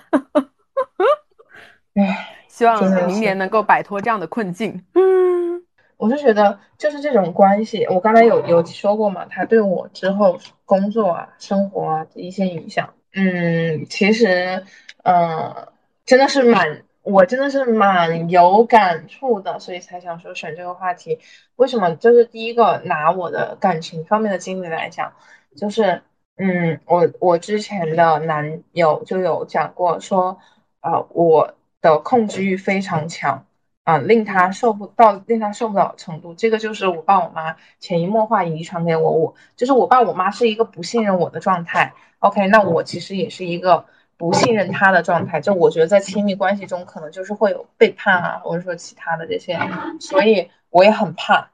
[1.95, 4.85] 唉， 希望明年能够摆脱这样的困境。
[4.95, 5.63] 嗯，
[5.97, 12.93] 我是觉得就是这种关系，我刚才有有说过嘛，他对我之后工作啊、生活啊一些影响。
[13.15, 14.65] 嗯，其实，
[15.05, 15.69] 嗯，
[16.05, 16.83] 真的是蛮。
[17.05, 21.19] 我真的是蛮有感触的，所以才想说选这个话题。
[21.57, 21.93] 为什么？
[21.97, 25.13] 就是第一个拿我的感情方面的经历来讲，
[25.57, 26.01] 就是，
[26.37, 30.39] 嗯，我我之前的男友就有讲过，说，
[30.81, 33.47] 呃，我的控制欲非常强，
[33.85, 36.35] 啊，令他受不到，令他受不了程度。
[36.35, 41.95] 这个就是我爸我妈潜移默化遗传给我，我就是我爸我妈是一个不信任我的状态。
[42.21, 43.87] OK，那我其实也是一个。
[44.19, 49.59] 不信任他的状态，就我觉得在亲密关系中可能就是会有背叛啊，或者说其他的这些，
[49.99, 51.51] 所以我也很怕，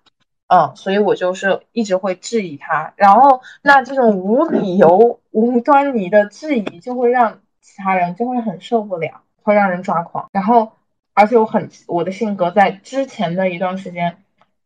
[0.49, 10.29] 嗯，所以我就是一直会质疑他，然后那这种无理由、无端倪的质疑就会让其他人就会很受不了，会让人抓狂。
[10.33, 10.73] 然后，
[11.18, 14.22] 而且我很我的性格在之前的一段时间，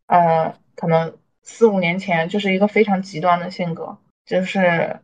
[0.07, 4.99] 呃，可能四五年前就是一个非常极端的性格，就是。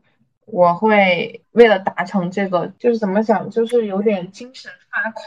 [0.52, 5.24] 我会为了达成这个，就是怎么讲，就是有点精神发狂、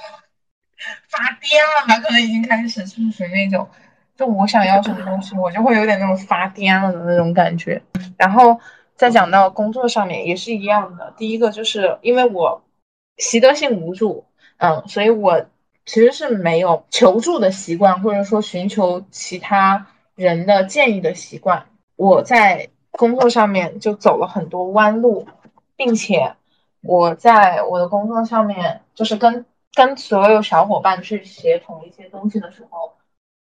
[1.09, 2.01] 发癫了吧？
[2.01, 3.69] 可能已经开始，就是属于那种，
[4.17, 7.81] 就我想要什么东西，我就会有点那种发癫了的那种感觉。
[8.17, 8.59] 然后
[8.97, 12.65] 再讲到工作上面也是一样的，第一个就是因为我
[13.19, 14.25] 习得性无助，
[14.57, 15.47] 嗯，所以我
[15.93, 21.67] 其实是没有求助的习惯，或者说寻求其他人的建议的习惯。
[21.97, 22.71] 我在。
[22.95, 25.27] 工作上面就走了很多弯路，
[25.77, 26.35] 并且
[26.83, 32.93] 我在我的工作上面，就是跟跟所有小伙伴去协同一些东西的时候，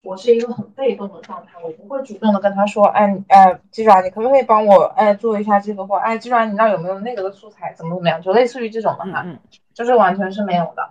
[0.02, 9.24] 我是一个很被动的状态，我不会主动的跟他说，哎哎，鸡爪，你可不可以帮我哎做一下这个或哎鸡爪，你那有没有那个的素材，怎么怎么样，就类似于这种的哈，
[9.72, 10.90] 就是完全是没有的。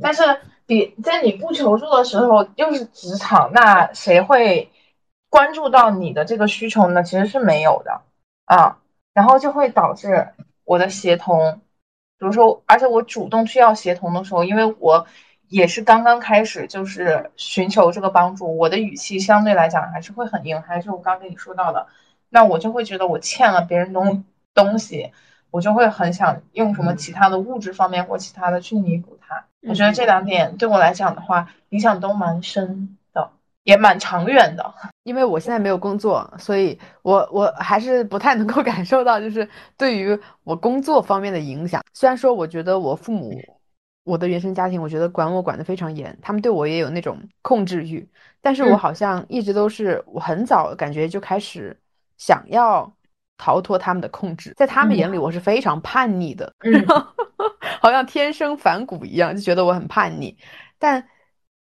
[0.00, 0.22] 但是
[0.70, 4.70] 比在你不求助的时候，又是职场，那谁会？
[5.28, 8.00] 关注到你的这个需求呢，其实是没有的
[8.46, 8.78] 啊，
[9.14, 10.26] 然后就会导致
[10.64, 11.60] 我的协同，
[12.18, 15.06] 比如说，而且我主动去要协同的时候，因为我
[15.48, 21.86] 也是刚刚开始，就是寻求这个帮助，我的语气相对来讲还是会很硬，还是我刚跟你说到的，
[22.28, 25.12] 那我就会觉得我欠了别人东东西，
[25.50, 29.44] 我就会很想用什么其他的物质方面或其他的去弥补它。
[29.68, 33.30] 我觉得这两点对我来讲的话，影响都蛮深的。
[33.64, 41.82] 也蛮长远的， 因为我现在没有工作，所以我我还是不太能够 感受到，就是对于我工作方面的影响。
[41.92, 43.38] 虽然说，我觉得我父母，
[44.04, 48.08] 我的原生家庭，我觉得管我管得非常严，他们对我也有那种控制欲，
[48.40, 51.78] 但是我好像一直都是，我很早感觉就开始
[52.16, 52.90] 想要
[53.40, 56.52] 逃脱他们的控制，在他们眼里我是非常叛逆的，
[57.80, 60.36] 好像天生反骨一样，就觉得我很叛逆，
[60.78, 61.02] 但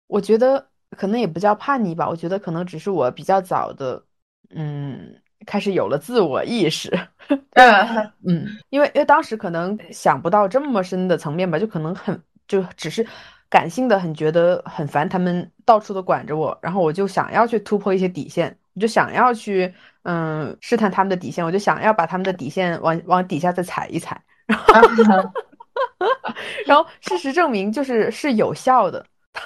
[0.08, 0.70] 我觉得。
[0.96, 4.02] 可能也不叫叛逆吧，我觉得可能只是我比较早的，
[4.56, 6.90] 嗯，开始有了自我意识。
[7.56, 13.06] 嗯嗯，因为因为当时可能想不到这么深的层面吧，就可能很就只是
[13.50, 19.72] 感性的，很觉得很烦，他们到处都管着我，然后我就想要去突破一些底线，我就想要去
[20.10, 25.32] 嗯试探他们的底线，我就想要把他们的底线往往底下再踩一踩， 然后
[26.66, 29.06] 然后事实证明就是是有效的。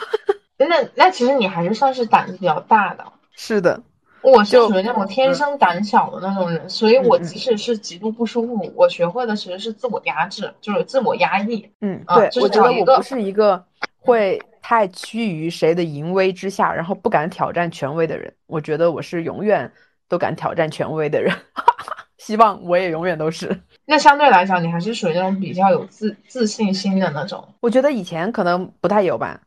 [0.57, 3.03] 那那其实你还是算是胆子比较大的。
[3.33, 3.81] 是的，
[4.21, 11.67] 我是属于那种天生胆小的那种人，所以我即使是极度不舒服，我学会的其实是自我压制，就是自我压抑。
[11.81, 13.65] 嗯，对，我觉得我不是一个
[13.97, 18.31] 会太屈于谁的淫威之下，然后不敢挑战权威的人。
[18.45, 19.71] 我觉得我是永远
[20.11, 21.33] 都敢挑战权威的人，
[22.19, 23.61] 希望我也永远都是。
[23.85, 27.47] 那相对来讲，你还是属于那种比较有自自信心的那种。
[27.61, 29.39] 我觉得以前可能不太有吧。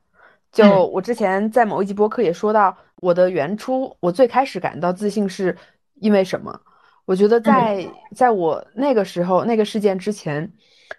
[0.50, 5.55] 就我之前在某一集播客也说到，我的原初，我最开始感到自信是
[5.96, 6.59] 因为什么？
[7.05, 10.50] 我觉得在在我那个时候那个事件之前，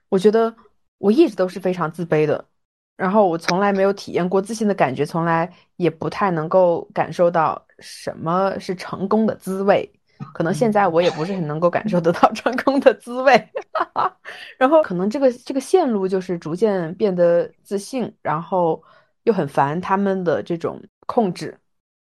[0.09, 0.53] 我觉得
[0.99, 2.45] 我一直都是非常自卑的，
[2.97, 9.89] 然后我从来没有体验过自信的感觉，从来也不太能够感受到什么是成功的滋味。
[10.33, 13.49] 可能现在我也不是很能够感受得到成功的滋味。
[14.57, 18.81] 然后可能这个这个线路就是逐渐变得自信，然后
[19.23, 21.57] 又很烦他们的这种控制。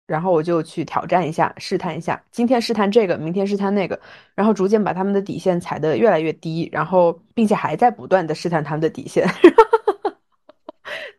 [0.07, 3.99] 然后我就去挑战一下，试探一下，今天试探这个，明天试探那个，
[4.35, 9.27] 然后逐渐把他们的底线踩得越来越低，然后并且还在不断的试探他们的底线。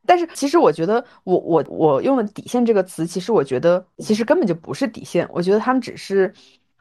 [0.06, 6.32] 但是其实我觉得，我我我用了“底线”这个词，其实我觉得其实根本就不是底线，我觉得他们只是，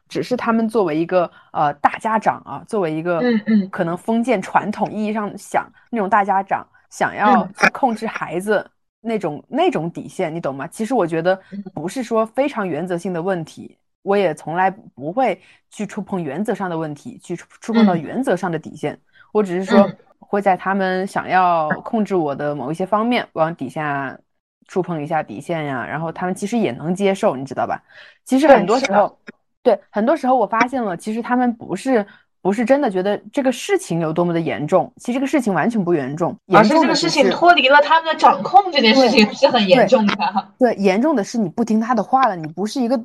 [0.08, 8.70] 只是他们作为一个呃大家长啊，作为一个嗯嗯可能封建传统意义上想那种大家长想要去控制孩子。
[9.02, 10.66] 那种那种底线，你懂吗？
[10.66, 11.40] 其实我觉得
[11.72, 18.98] 不是说非常原则性的问题，我也从来不会去触碰原则上的问题，去触碰到原则上的底线。
[19.30, 24.18] 我只是说会在他们想要控制我的某一些方面往底下
[24.66, 27.82] 触碰一下底线呀，然后他们其实也能接受，你知道吧？
[28.24, 29.18] 其实很多时候，
[29.62, 32.06] 对，很多时候我发现了，其实他们不是。
[32.42, 40.14] 不是真的觉得这个事情有多么的严重，其实这个事情完全不严重，而是这个事情脱离了他们的掌控，这件事情是很严重的。
[40.56, 42.96] 对，严重的是你不听他的话了，你不是一个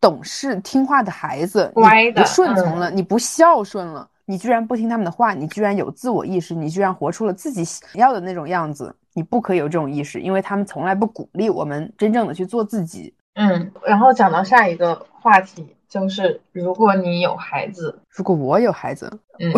[0.00, 13.14] 懂事听话的孩子，乖的，不顺从了，你不孝顺了，你居然不听他们的话，你居然有自我意识，你居然活出了自己想要的那种样子，你不可以有这种意识，因为他们从来不鼓励我们真正的去做自己。
[13.34, 15.66] 嗯，然后讲到下一个话题。
[15.88, 19.08] 就是如果你有孩子，如果我有孩子，
[19.38, 19.52] 嗯，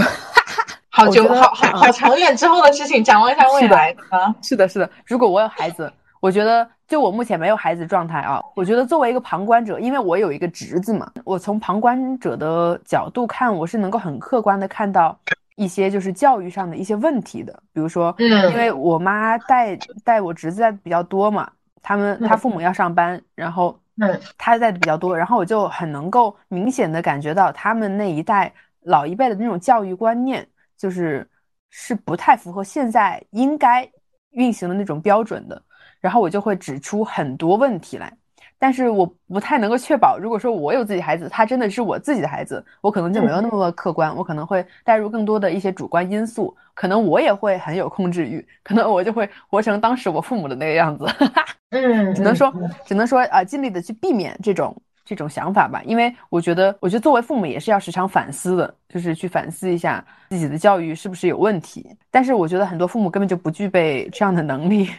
[0.90, 4.32] 好久好好好长远之后的事情，展望一下未来啊。
[4.42, 4.88] 是的，是的。
[5.06, 8.42] 如果我有孩子，我觉得就我目前没有孩子状态啊。
[8.56, 15.16] 我觉得作为一个旁观者，因为我有一个侄子嘛，我从旁观者的角度看，我是能够很客观的看到
[15.54, 17.52] 一些就是教育上的一些问题的。
[17.72, 21.48] 比如说，嗯，因为我妈带带我侄子带的比较多嘛，
[21.82, 23.78] 他们他父母要上班，然后。
[24.00, 30.46] 嗯，他在的比较多，然后我就很能够明显的感觉到他们那一代老一辈的那种教育观念，
[30.76, 31.28] 就是
[31.70, 33.90] 是不太符合现在应该
[34.30, 35.60] 运行的那种标准的，
[36.00, 38.12] 然后我就会指出很多问题来。
[38.60, 51.06] 但是我不太能够确保，如果说我有自己孩子，他真的是我自己的孩子，我可能就没有那么客观，我可能会带入更多的一些主观因素，可能我也会很有控制欲，可能我就会活成当时我父母的那个样子。
[51.70, 52.52] 嗯，只能说，
[52.84, 61.96] 只能说啊，尽力的去避免这种这种想法吧，因为我觉得，我觉得作为父母也是要时常反思的，就是去反思一下自己的教育是不是有问题。
[62.10, 64.90] 但是我觉得很多父母根本就不具备这样的能力，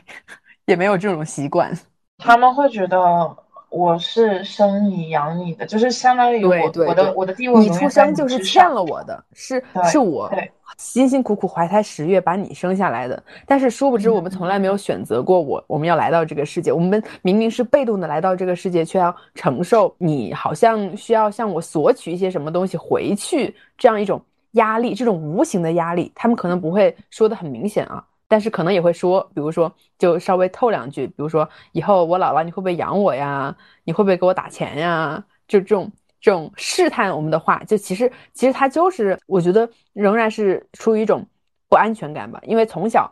[0.69, 1.77] 也没有这种习惯，
[2.17, 3.35] 他们会觉得。
[3.71, 6.55] 我是生你养你的，就是相当于我
[6.87, 10.27] 我的我的地位，你出生就是欠了我的，是是我
[10.75, 13.21] 辛辛苦苦怀胎十月把你生下来的。
[13.45, 24.19] 但是殊不知，我们从来没有选择过我，我们要来到这个世界，我们明明是被动的来到这个世界，却要承受你好像需要向我索取一些什么东西回去这样一种
[24.53, 28.03] 压力，这种无形的压力，他们可能不会说的很明显啊。
[28.29, 33.53] 但是可能也会说，比如说，就稍微透两句，比如说，以后我老了，你会不会养我呀？
[33.83, 35.21] 你会不会给我打钱呀？
[35.47, 41.25] 就这种这种试探我们的话，就其实其实他就是，我觉得仍然是出于一种
[41.67, 42.39] 不安全感吧。
[42.43, 43.11] 因为从小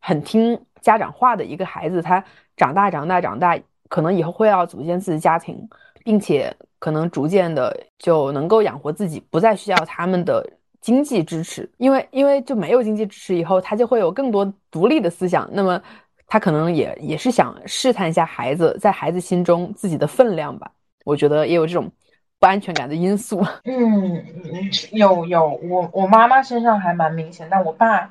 [0.00, 2.22] 很听家长话的一个孩子，他
[2.56, 3.56] 长大长大长大，
[3.88, 5.68] 可能以后会要组建自己家庭，
[6.04, 10.44] 并且可能逐渐的就能够养活自己，不再需要他们的。
[10.80, 15.48] 经济支持，因为因为就没有经济支持以后，他就会有更多独立的思想。
[15.52, 15.80] 那么
[16.26, 20.70] 他可能也也是想试探一下孩子在孩子心中自己的分量吧。
[21.04, 21.90] 我觉得也有这种
[22.38, 23.44] 不安全感的因素。
[23.64, 24.24] 嗯，
[24.92, 28.06] 有有，我我妈妈身上还蛮明显，但我爸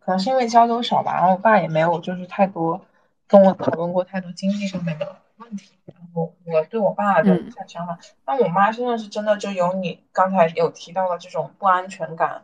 [0.00, 2.80] 可能是因为交流少吧，然后我爸也没有就是太多
[3.26, 5.70] 跟我讨论过太多经济上面的问题。
[6.18, 12.42] 我我对我爸的想法，但我妈现在是真的就有你刚才有提到的这种不安全感，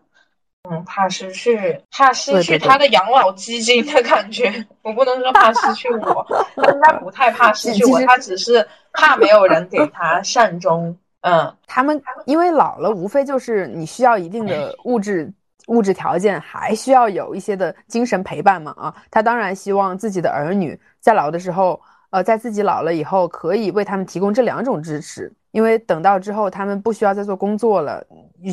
[0.71, 4.65] 嗯，怕失去，怕失去他的养老基金的感觉。
[4.83, 10.97] 我不能说怕失去我，他应该不太怕失 去我，他只是怕没有人给他 善终。
[11.23, 15.33] 嗯，他们因为老了，无非就是你需要一定的物质
[15.67, 18.73] 物质条件，还需要有一些的精神陪伴嘛。
[18.79, 21.81] 啊，他当然希望自己的儿女在老的时候。
[22.15, 28.07] 呃，在自己老了以后，可以为他们提供这两种支持，因为等到之后他们不需要再做工作了，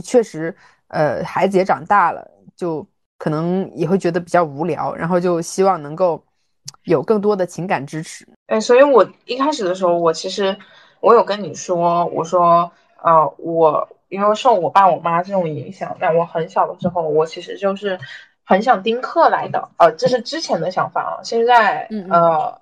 [0.03, 0.55] 确实，
[0.87, 2.83] 呃，孩子也长大了，就
[3.19, 6.19] 可能也会觉得比较无聊，然后就希望能够
[6.85, 8.27] 有更多的情感支持。
[8.47, 10.57] 哎，所以我一开始的时候，我其实
[10.99, 12.71] 我有跟你说，我说，
[13.03, 17.99] 呃，我因为受我爸我妈这种影响，那我很小的时候，我其实就是
[18.43, 22.59] 很想丁克来的，呃，这是之前的想法啊，现在，呃。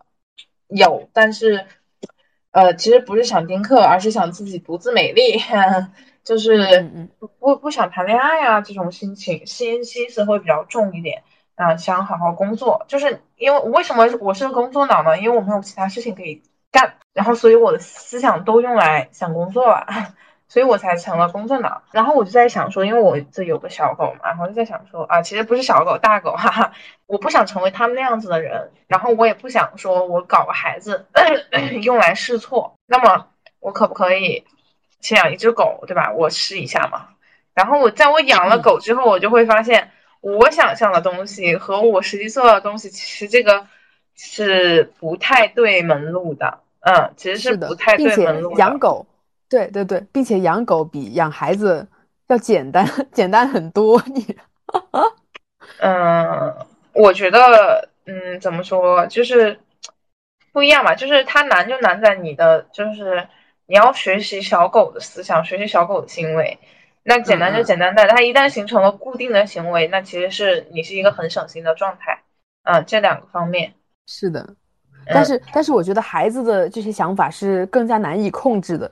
[0.70, 1.65] 有，但是
[2.51, 5.39] 呃，其实不是想丁克，而是想自己独自美丽，
[6.24, 11.24] 就是不不不想谈恋爱啊，这种心情心心思会比较重一点
[11.55, 15.17] 啊，想好好工作，就是因为为什么我是个工作脑呢？
[15.17, 16.41] 因为我没有其他事情可以
[16.72, 19.88] 干，然后所以我的思想都用来想工作了。
[20.49, 26.71] 所以我才成了工作脑，然后我就在想说，因为我这有个小狗嘛，然后就在想说啊，其实不是小狗，大狗，哈哈，
[27.05, 31.05] 我不想成为他们那样子的人，然后我也不想说我搞个孩子
[31.83, 33.27] 用来试错，那么
[33.59, 34.43] 我可不可以
[34.99, 36.11] 先养一只狗，对吧？
[36.13, 37.09] 我试一下嘛。
[37.53, 39.91] 然后我在我养了狗之后，我就会发现，
[40.21, 43.67] 我想象的东西和我实际做到的东西，其实这个
[44.15, 48.57] 是不太对门路的，嗯，其实是不太对门路的。
[48.57, 49.05] 养狗。
[49.49, 51.87] 对对对，并且养狗比养孩子
[52.27, 54.01] 要简单， 简单很多。
[54.13, 54.37] 你，
[55.79, 56.55] 嗯，
[56.93, 59.59] 我觉得，嗯，怎么说，就是
[60.53, 60.93] 不一样吧。
[60.93, 63.27] 就是它难就难在你的，就是
[63.65, 66.59] 你要学习小狗的思想，学习小狗的行为。
[67.01, 72.21] 那简单就简单在它一旦形成了固定的行为，那其实是你是一个很省心的状态。
[72.63, 73.73] 嗯，这两个方面
[74.05, 74.47] 是的，
[75.07, 78.91] 但是但是我觉得孩子的这些想法是更加难以控制的。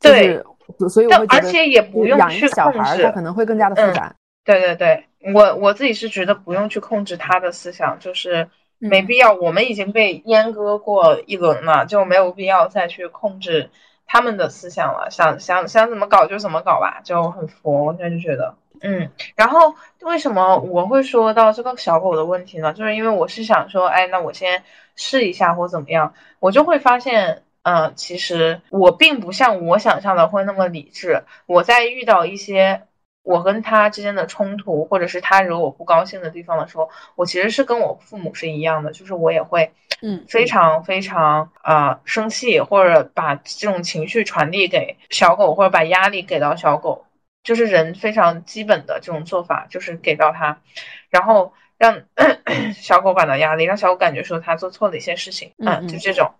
[0.00, 0.42] 对，
[0.88, 4.14] 所以我而且也不用去控制，他可能会更加的复杂。
[4.44, 8.48] 对对对，我我自己是觉得不用去控制他的思想，就是
[8.78, 9.34] 没必要。
[9.34, 13.68] 我们已经被阉割过一轮了，就没有必要再去控制
[14.06, 15.08] 他们的思想了。
[15.10, 17.84] 想想想怎么搞就怎么搞吧，就很佛。
[17.84, 19.10] 我现在就觉得，嗯。
[19.36, 22.72] 然后为什么我会说到这个小狗的问题呢？
[22.72, 24.62] 就是因为我是想说，哎，那我先
[24.96, 27.42] 试一下或怎么样，我就会发现。
[27.62, 31.24] 嗯，其实我并不像我想象的会那么理智。
[31.46, 32.82] 我在遇到一些
[33.22, 47.04] 我跟他之间的冲突，或者是他惹我不高兴的地方的时候，我其实是跟我父母是一样的，就是我也会，嗯，非常非常啊生气，或者把这种情绪传递给小狗，或者把压力给到小狗，
[47.44, 50.62] 就是人非常基本的这种做法，就是给到他，
[51.10, 52.00] 然后让
[52.74, 56.32] 小狗感到压力，让小狗感觉说他做错了一些事情，嗯，就这种。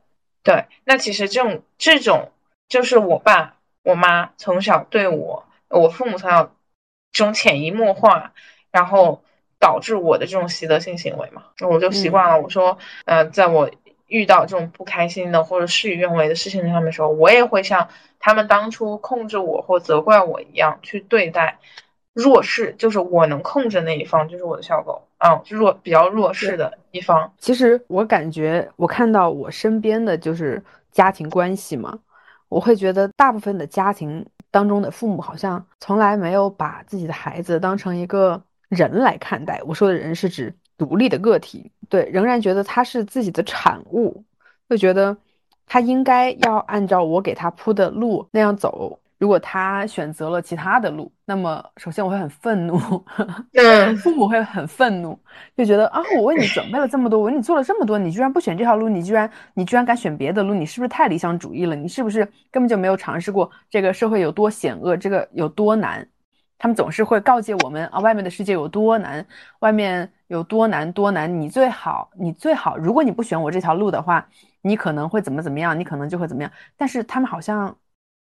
[0.42, 2.32] 对，那其实这种这种
[2.68, 6.54] 就是我爸我妈从小对我，我父母从小
[7.12, 8.32] 这种潜移默化，
[8.70, 9.22] 然后
[9.58, 12.40] 导致我的这种习得性行为嘛，我就习惯了。
[12.40, 13.70] 我说，呃，在我
[14.06, 17.88] 遇到这种不开心的或者事与愿违的事情上面的时候，我也会像
[18.18, 21.58] 他们当初控制我或责怪我一样去对待
[22.14, 25.02] 弱势，就是我能控制那一方，就是我的小狗。
[25.18, 27.32] 嗯，弱比较弱势的一方。
[27.38, 31.98] 其实我感觉，我看到我身边的就是家庭关系嘛，
[32.48, 39.60] 我会觉得大部分的家庭当中的父母好像从来没有把自己的孩子当成一个人来看待。
[39.66, 44.24] 我说的人是指独立的个体，对，仍然觉得他是自己的产物，
[44.68, 45.16] 会觉得
[45.66, 48.98] 他应该要按照我给他铺的路那样走。
[49.20, 52.80] 如果他选择了其他的路，那么首先我会很愤怒，
[53.52, 55.16] 嗯，父母会很愤怒，
[55.54, 61.76] 就觉得啊，我为你准备了这么多，我为你做了这么多，你居然不选这条路，你居然你居然敢选别的路，你是不是太理想主义了？
[61.76, 66.08] 你是不是根本就没有尝试过这个社会有多险恶，这个有多难？
[66.56, 69.26] 他们总是会告诫我们啊，外面的世界有多难，
[69.58, 74.26] 外面有多难多难，你最好你最好，如果你不选我这条路的话，
[74.62, 76.50] 你可能会怎么怎么样，你可能就会怎么样。
[76.78, 77.76] 但是他们好像。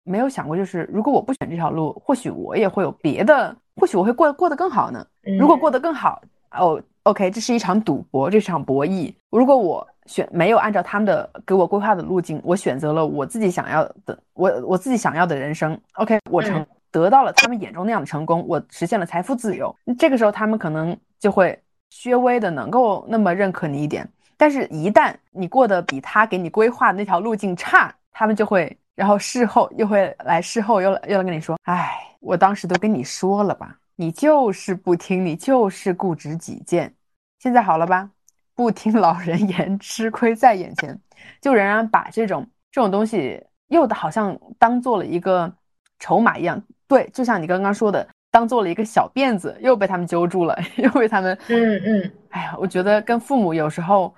[0.04, 5.06] 没有想过，就是如果我不选这条路，或许我也会有别的，或许我会过过得更好呢。
[5.38, 9.14] 如果过得更好，哦，OK，这是一场赌博，这场博弈。
[9.30, 19.74] 如果我选没有按照他们的给我规划的路径，我选择了我自己想要的，我我自己想要的人生，OK，我成得到了他们眼中那样的成功，我实现了财富自由。
[19.98, 21.56] 这个时候，他们可能就会
[21.90, 24.08] 稍微的能够那么认可你一点。
[24.36, 28.76] 但是，一旦你过得比他给你规划的那条路径差，他们就会。
[29.02, 36.94] 然后事后又会来，事后又又来跟你说，哎，我当时都跟你说了吧，你就是不听，你就是固执己见。
[37.40, 38.08] 现在好了吧？
[38.54, 40.96] 不听老人言，吃亏在眼前，
[41.40, 45.52] 就仍然把这种这种东西又好像当做了一个
[45.98, 46.62] 筹码一样。
[46.86, 52.12] 对，就像你刚刚说的，当做了一个小辫子，又被他们揪住了， 又被他们，嗯嗯。
[52.28, 54.14] 哎呀，我觉得跟父母有时候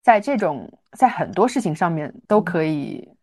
[0.00, 3.17] 在这种在很多事情上面都可以。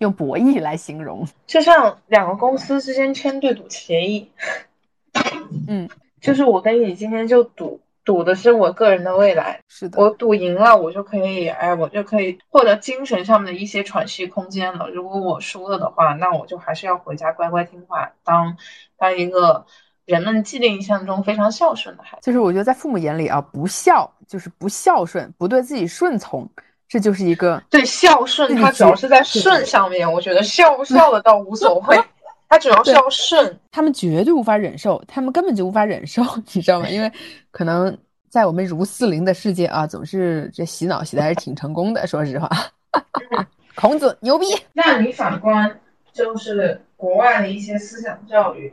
[0.00, 4.30] 用博弈来形容，就像两个公司之间签对赌协议，
[5.66, 5.88] 嗯，
[6.20, 14.88] 就是我跟你今天就赌，赌的是我个人的未来，是的，我赌赢了，我就可以，哎，我就可以获得精神上面的一些喘息空间了。
[14.90, 18.56] 如果我输了的话，那我就还是要回家乖乖听话，当
[18.96, 19.66] 当一个
[20.04, 22.22] 人们既定印象中非常孝顺的孩子。
[22.22, 26.48] 就是我觉得在父母眼里啊，不孝就是不孝顺，不对自己顺从。
[26.88, 30.10] 这就是一个对孝顺，它主要是在顺上面。
[30.10, 31.98] 我觉得孝不孝的倒无所 谓，
[32.48, 33.60] 它主要是要顺。
[33.70, 36.22] 他们绝对无法忍受，他们根本就无法忍受，
[36.52, 36.88] 你知道吗？
[36.88, 37.12] 因为
[37.50, 37.94] 可能
[38.30, 42.06] 在我们如四零的世界啊，总是这洗脑洗的还是挺成功的。
[42.06, 42.48] 说实话，
[43.76, 44.46] 孔子牛逼。
[44.72, 45.78] 那你反观
[46.14, 48.72] 就是国外的一些思想教育，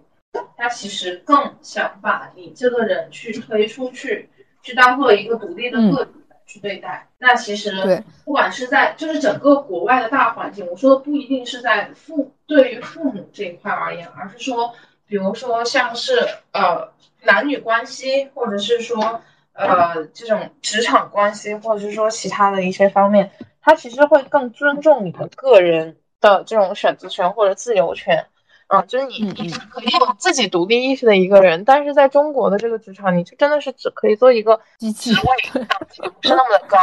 [0.55, 4.30] 他其实更想把你这个人去推出去，
[4.63, 6.11] 去当做一个独立的个体。
[6.46, 14.74] 去对待，那其实对，不管是在就是整个国外的大环境，我说的不一定是在父对于父母这一块而言，而是说，
[15.08, 16.20] 比如说像是
[16.54, 16.91] 呃
[17.24, 19.22] 男女关系，或者是说
[19.54, 23.32] 呃这种职场关系，或者是说其他的一些方面，
[23.62, 28.28] 他其实会更尊重你的个人的这种选择权或者自由权。
[28.68, 35.61] 啊，就是你，你是可以有自己独立意识的一个人，但是在中国的这个职场，你就真的是只可以做一个职位，
[35.93, 36.78] 不是那么的高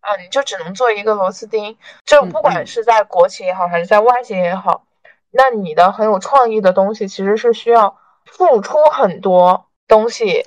[0.00, 1.76] 啊，你就只能做一个螺丝钉。
[2.04, 4.84] 就不管是在国企也好，还是在外企也好，
[5.32, 10.44] 那你的很有创意的东西，其实是需要付出很多东西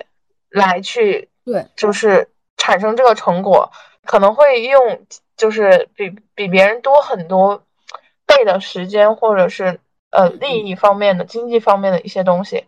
[0.48, 3.70] 来去，对，就是产生这个成果，
[4.06, 5.04] 可能会用
[5.36, 7.62] 就是比比别人多很多
[8.24, 9.78] 倍的时间，或者是。
[10.12, 12.66] 呃，利益方面的、经济方面的一些东西，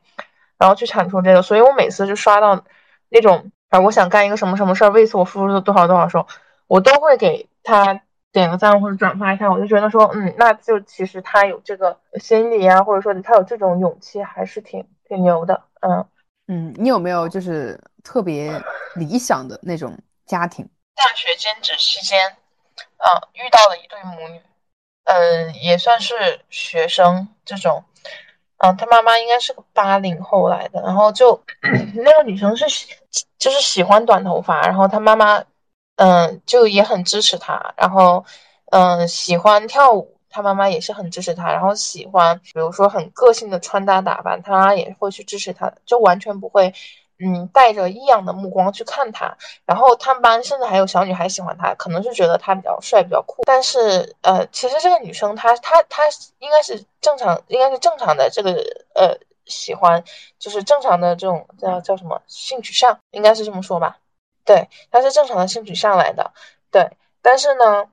[0.58, 2.64] 然后去产出这个，所以我每次就刷到
[3.10, 6.26] 那种啊，我想干一个什么什么事儿，为此我付出了多少多少时候，
[6.66, 8.00] 我都会给他
[8.32, 16.06] 点个赞或者转发一下，我就觉得说，嗯，那就其实他有这个心理啊，或者说他有这种勇气，还是挺挺牛的，嗯
[16.48, 18.58] 嗯，你有没有就是特别
[18.94, 20.66] 理想的那种家庭？
[20.94, 22.18] 大学兼职期间，
[22.96, 24.40] 嗯，遇到了一对母女。
[25.04, 27.84] 嗯，也算是学生这种，
[28.58, 31.42] 嗯，他妈妈应该是个八零后来的，然后就
[31.94, 32.64] 那个女生是
[33.38, 35.44] 就是喜欢短头发，然后他妈妈
[35.96, 38.24] 嗯就也很支持她，然后
[38.70, 46.72] 嗯喜欢跳舞，他妈妈也是很支持她，然后喜欢比如说很个性的穿搭打扮，他也会去支持她，就完全不会。
[47.18, 53.42] 嗯，带着异样的目光去看他，然后他们班甚至还有小女孩喜欢他，可能是觉得他比较帅、比较酷。
[53.46, 56.02] 但是，呃，其实这个女生她她她
[56.40, 58.50] 应该是正常，应该是正常的这个
[58.94, 60.02] 呃喜欢，
[60.38, 63.98] 就是正常的这种叫叫什么性取向，应该是这么说吧？
[64.44, 66.32] 对，她是正常的性取向来的。
[66.72, 66.90] 对，
[67.22, 67.86] 但是呢，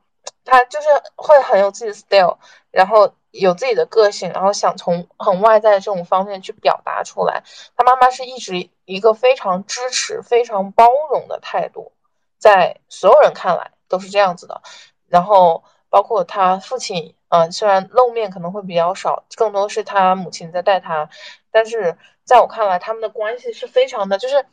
[0.44, 2.38] 她就是会很有自己的 style，
[2.72, 3.14] 然后。
[3.32, 7.44] 有自己的个性，然后想从很外在的这种方面去表达出来。
[7.78, 11.94] 他妈妈是一直一个非常支持、非常包容的态度，
[12.38, 14.62] 在所有人看来都是这样子的。
[15.08, 21.10] 然后包括他父亲，嗯，虽然露面可能会比较少，更多是他母亲在带他，
[21.52, 24.46] 但是在我看来，他们的关系是非常的，就是，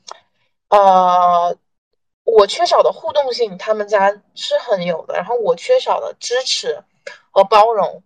[0.68, 1.56] 呃，
[2.22, 5.14] 我缺少的互动性，他们家是很有的。
[5.14, 6.84] 然后我缺少的支持
[7.32, 8.04] 和包容。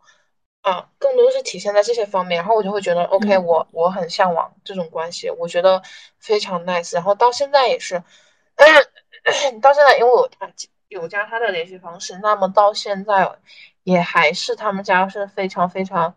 [0.63, 5.83] 啊，更多是体现在这些方面，然后我就会觉得，OK，我我很向往这种关系，我觉得
[6.19, 6.95] 非常 nice。
[6.95, 8.03] 然后到现在也是，
[9.61, 10.31] 到现在因为我
[10.89, 13.29] 有加他的联系方式，那么到现在
[13.83, 16.15] 也还是他们家是非常非常，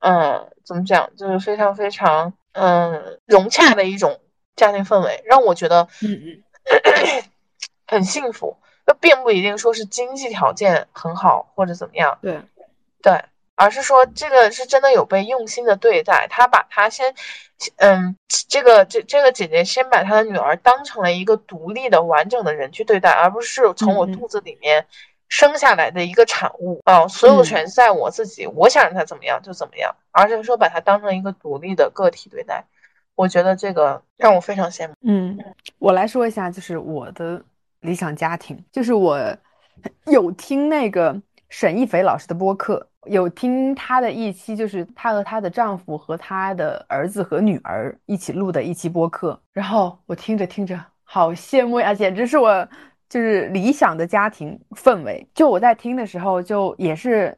[0.00, 4.20] 嗯，怎么讲，就是非常非常嗯融洽的一种
[4.54, 7.24] 家庭氛围，让我觉得嗯嗯
[7.88, 8.58] 很幸福。
[8.84, 12.42] 那并不一定说是经济条件很好或者怎么样，对
[13.00, 13.24] 对。
[13.62, 16.26] 而是说，这个是真的有被用心的对待。
[16.28, 17.14] 他把他先，
[17.76, 18.16] 嗯，
[18.48, 24.84] 这个这这个姐姐先把她的女儿当成了一个独立的、完整的人去对待，而不是从我肚子里面
[25.28, 32.64] 生下来的一个产物啊，所有权在我自己，我想让她怎么样就怎么样，而是说把她当成一个独立的个体对待。
[33.14, 34.94] 我觉得这个让我非常羡慕。
[35.02, 35.38] 嗯，
[35.78, 37.40] 我来说一下，就是我的
[37.78, 39.36] 理想家庭，就是我
[40.06, 41.16] 有听那个
[41.48, 42.88] 沈一斐老师的播客。
[43.06, 52.68] 有听她的一期，就是她和她的丈夫和她的儿子和女儿一起录的一期播客，然后我听着听着好羡慕呀，简直是我
[53.08, 55.26] 就是理想的家庭氛围。
[55.34, 57.36] 就我在听的时候，就也是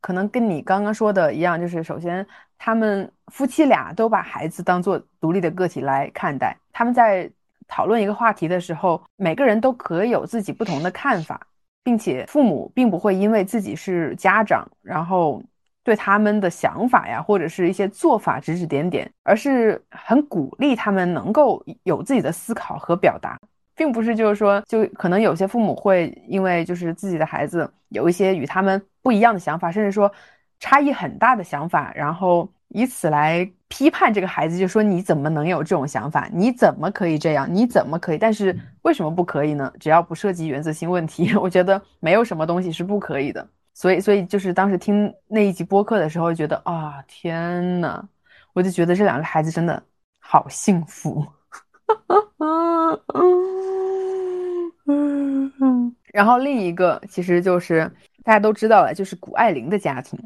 [0.00, 2.26] 可能跟你刚刚说的一样，就是首先
[2.58, 7.30] 他们夫妻俩都把孩子当做独立的个体来看待，他们在
[7.68, 11.40] 讨论一个话题的时候，每个人都可有自己不同的看法。
[11.84, 15.42] 并且父母并不会因为自己是家长，然后
[15.84, 23.36] 对他们的想法呀，或者是一些做法指指点点，而是很鼓励他们能够有自己的思考和表达，
[23.74, 30.12] 并不是就是说，就可能有些父母会因为就是自己的孩子有一些与他们不一样的想法，甚至说
[30.60, 36.28] 差异很大的想法，然后以此来批判这个孩子，就说你怎么能有这种想法？
[36.32, 37.46] 你怎么可以这样？
[37.52, 38.18] 你怎么可以？
[38.18, 39.70] 但是为什么不可以呢？
[39.78, 43.46] 只要不涉及原则性问题， 我觉得没有什么东西是不可以的。
[43.74, 48.02] 所以，所以就是当时听那一集播客的时候，觉得啊，天呐，
[48.52, 49.82] 我就觉得这两个孩子真的
[50.18, 51.24] 好幸福。
[56.12, 57.90] 然后另一个其实就是
[58.22, 60.18] 大家都知道了，就是谷爱凌的家庭。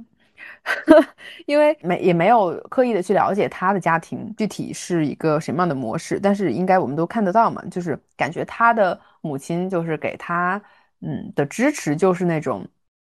[1.47, 10.61] 因为没也没有刻意的去了解他的家庭具体是一个什么样的模式，但是应该我们都看得到嘛，就是感觉他的母亲就是给他
[11.01, 12.67] 嗯的支持就是那种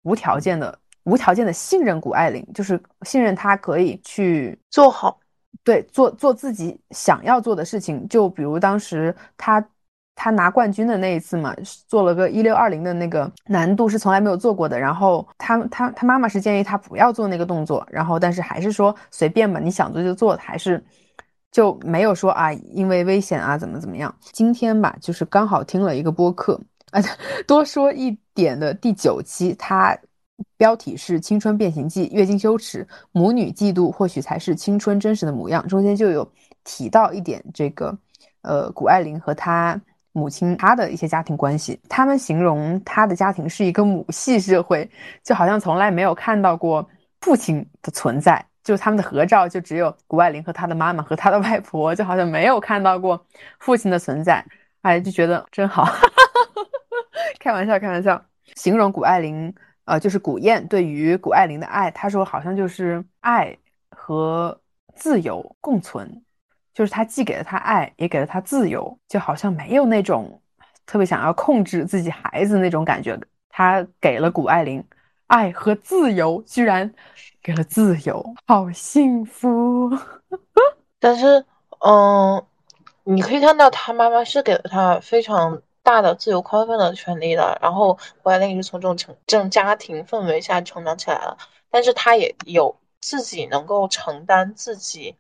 [0.02, 5.18] 无条件的无条件的信任谷爱凌，就是信任他可以去做好，
[5.64, 9.64] 对做做自己想要做的事情，就比如当时他。
[10.22, 11.56] 他拿冠军的那一次嘛，
[11.88, 14.78] 做了个一六二零的那个难度是从来没有做过的。
[14.78, 20.84] 然后他他他妈妈是建议他不要做那个动作，然后但是还是说随便吧，你想做就做，还是
[21.50, 24.14] 就没有说啊，因为危险啊怎么怎么样。
[24.20, 26.60] 今天吧，就是刚好听了一个播客
[26.90, 27.00] 啊，
[27.46, 29.96] 多说一点的第九期，它
[30.58, 36.30] 标题是《青春变形记：月经羞耻，母女嫉妒或许才是青春真实的模样》，中间就有
[36.62, 37.96] 提到一点这个
[38.42, 39.80] 呃，谷爱凌和她。
[40.12, 44.88] 母亲，她的一些家庭关系，他们形容她的家庭是一个母系社会，
[45.22, 46.88] 就好像从来没有看到过
[47.20, 53.24] 父亲的存在，就他们的合照就只有谷爱凌和她的妈妈和她的外婆，就好像没有看到过
[53.58, 54.44] 父亲的存在，
[54.82, 55.86] 哎，就觉得真好，
[57.38, 58.20] 开玩笑，开玩笑，
[58.56, 59.54] 形容谷爱凌，
[59.84, 63.56] 呃，就是古燕对于谷爱凌的爱，他说好像就是爱
[63.90, 64.60] 和
[64.94, 66.22] 自由共存。
[66.80, 70.40] 就是他既给了他爱，也给了他自由，就好像没有那种
[70.86, 73.20] 特别想要控制自己孩子那种感觉。
[73.50, 74.82] 他给了谷爱凌
[75.26, 76.90] 爱和自由，居然
[77.42, 79.90] 给了自由，好幸福。
[80.98, 81.44] 但是，
[81.80, 82.42] 嗯，
[83.04, 87.58] 你可以看到他妈妈是给了他非常大的自由宽泛的权利的。
[87.60, 91.36] 然后谷爱凌是从这种成这种家庭氛围下成长起来了，
[91.70, 95.14] 但是他也有自己能够承担自己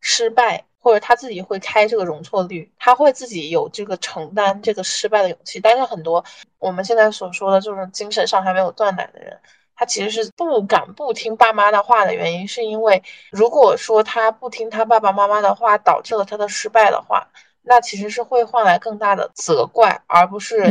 [0.00, 0.64] 失败。
[0.84, 5.58] 或者他自己会开这个容错率，他会自己有这个承担这个失败的勇气。
[5.58, 6.22] 但是很多
[6.58, 9.40] 我们现在所说的这种精神上还没有断奶的人，
[9.74, 17.26] 他其实是不敢不听爸妈的话的原因，是因为如果说他不听他爸爸妈妈的话，导致了他的失败的话，
[17.62, 20.62] 那其实是会换来更大的责怪，而不是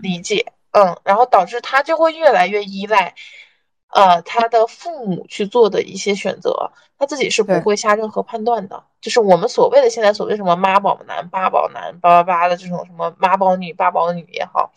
[0.00, 0.46] 理解。
[0.72, 3.14] 嗯，然后导致他就会越来越依赖。
[3.92, 8.84] 呃，他的父母去做的一些选择，他自己是不会下任何判断的。
[9.00, 14.72] 就是我们所谓的现在所谓什么妈宝男、爸宝男、八八八的这种什么妈宝女、爸宝女也好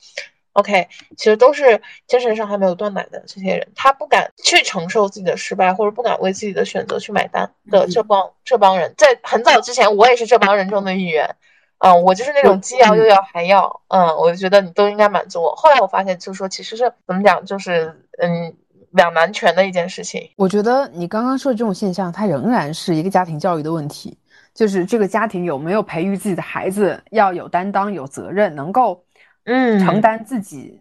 [0.54, 0.88] ，OK，
[1.18, 11.36] 其实都是精神上还没有断奶的这些人，他不敢去承受自己的失败，或者不敢为自己的选择去买单的这帮这帮人，在很早之前，我也是这帮人中的一员。
[11.80, 15.54] 嗯，我就是那种既要又要还要，嗯，我就觉得你都应该满足我。
[15.56, 18.56] 后来我发现，就是说其实是怎么讲，就是嗯。
[18.94, 24.18] 两难全的一件事情，我觉得你刚刚说的这种现象，它仍然是一个家庭教育的问题，
[24.54, 29.04] 就是这个家庭有没有培育自己的孩子要有担当、有责任，能够
[29.46, 30.80] 嗯承担自己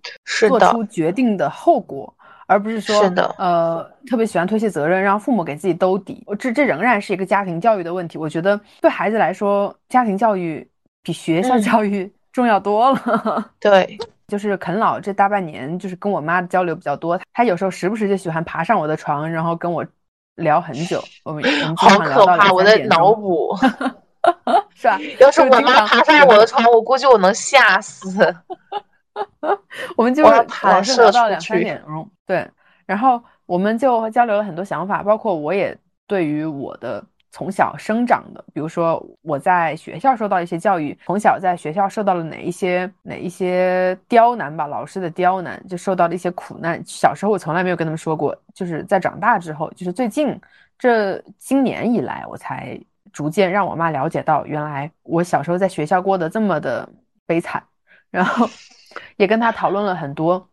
[0.48, 2.14] 做出决定的后果，
[2.46, 3.00] 而不是说
[3.38, 6.24] 呃特别喜欢推卸责任，让父母给自己兜底。
[6.38, 8.18] 这这仍然是一个家庭教育的问题。
[8.18, 10.68] 我觉得对孩子来说，家庭教育
[11.02, 13.50] 比学校教育重要多了。
[13.58, 13.98] 对。
[14.32, 17.20] 就是啃老这大半年，就是跟我妈的交流比较多。
[17.34, 19.84] 她有时候时不时就喜欢爬上我的床，然后跟我
[20.36, 21.04] 聊很久。
[21.22, 23.54] 我们我们 经常聊到两我的脑补，
[24.74, 24.98] 是吧？
[25.20, 28.34] 要是我妈爬上我的床，我估计我能吓死。
[29.98, 32.50] 我们就老是聊到两三点钟，对。
[32.86, 35.76] 然后我们就交流了很多想法，包括我也
[36.06, 37.04] 对于我的。
[37.34, 46.80] 从小生长的，比如说我在学校受到一些教育，从小在学校受到了哪一些哪一些刁难吧，老师的刁难，就受到了一些苦难。
[46.84, 50.38] 小时候我从来没有跟他们说过，就是在长大之后，就是最近
[50.78, 52.78] 这今年以来，我才
[53.14, 56.86] 逐渐让我妈了解到，原来我小时候在学校过得这么的
[57.26, 57.62] 悲惨，
[58.10, 58.46] 然后
[59.16, 60.46] 也跟他讨论了很多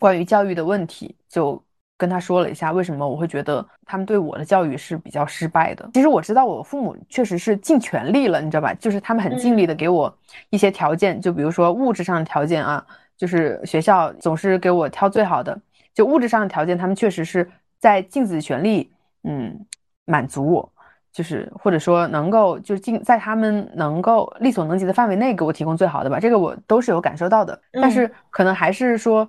[0.00, 1.62] 关于教育的问题，就。
[1.98, 5.90] 跟他说了一下为什么我会觉得他们对我的教育是比较失败的。
[5.92, 8.72] 其实我知道我父母确实是尽全力了，你知道吧？
[8.74, 10.16] 就是他们很尽力的给我
[10.50, 12.86] 一些条件，就比如说物质上的条件啊，
[13.16, 15.60] 就是学校总是给我挑最好的。
[15.92, 18.92] 就物质上的条件，他们确实是在尽自己全力，
[19.24, 19.66] 嗯，
[20.04, 20.72] 满足我，
[21.12, 26.20] 就是或者说能够就尽在他们能够力所能及的范围内给我提供最好的吧。
[26.20, 27.60] 这个我都是有感受到的。
[27.72, 29.28] 但是可能还是说，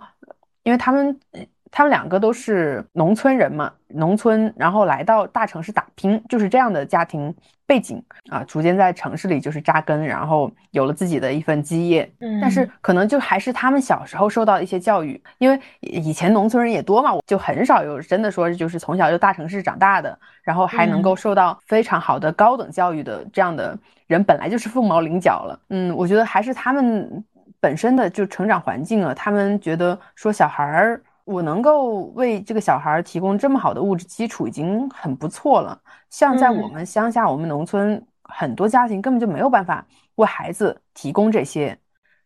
[0.62, 1.20] 因为他们。
[1.72, 7.34] 他们两个都是农村人嘛，农村然后来到大城市打拼，就是这样的家庭
[7.68, 12.12] 背景啊，逐渐在城市里就是扎根，然后有了自己的一份基业。
[12.22, 25.60] 嗯，但是可能就还是他们小时候受到一些教育，因为以前农村人也多嘛，就很少有真的说就是从小就大城市长大的，然后还能够受到非常好的高等教育的这样的人，本来就是凤毛麟角了。
[25.70, 27.24] 嗯，我觉得还是他们
[27.60, 31.00] 本身的就成长环境啊，他们觉得说小孩儿。
[31.30, 35.80] 我能够为这个小孩提供这么好的物质基础，已经很不错了。
[36.10, 41.78] 像在我们乡下，我们农村很多家庭根本就没有办法为孩子提供这些。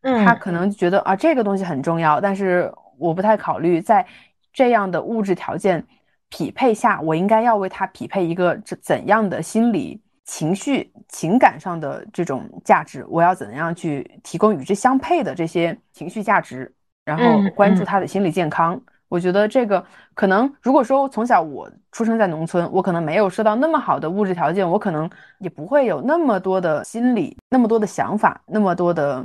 [0.02, 4.06] 他可能觉得啊，这个东西很重要，但是我不太考虑在
[4.54, 5.86] 这样的物质条件
[6.30, 13.06] 匹配下，我应该要为他匹配一个怎怎样的心理、情绪、情感上的这种价值？
[13.10, 16.74] 我要怎样去提供与之相配的这些情绪价值，
[17.04, 18.82] 然后关注他的心理健康？
[19.14, 19.86] 我觉得这个
[20.16, 25.08] 可能，如果说从小我出生在农村，我可能没有受到那么好的物质条件，我可能
[25.38, 29.24] 也不会有那么多的心理、那么多的想法、那么多的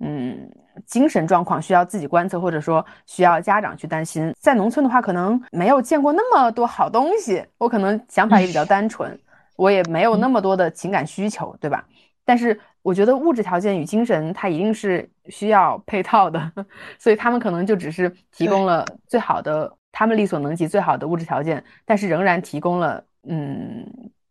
[0.00, 0.50] 嗯
[0.86, 4.34] 精神状况需要自己观测，或者说需要家长去担心。
[4.40, 9.16] 在农村的话，可能没有见过那么多好东西，我可能想法也比较单纯，
[9.54, 11.84] 我也没有那么多的情感需求，对吧？
[12.28, 12.60] 但是。
[12.80, 16.40] 我觉得物质条件与精神，它一定是需要配套的，
[16.98, 23.84] 所以他们可能就只是提供了最好的，他们力所能及最好的物质条件，但是仍然提供了，嗯，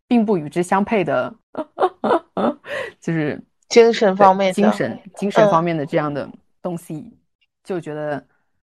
[0.08, 1.32] 并不与之相配的，
[3.00, 6.28] 就是精神方面、精神、精神方面的这样的
[6.60, 7.16] 东西，
[7.62, 8.20] 就觉得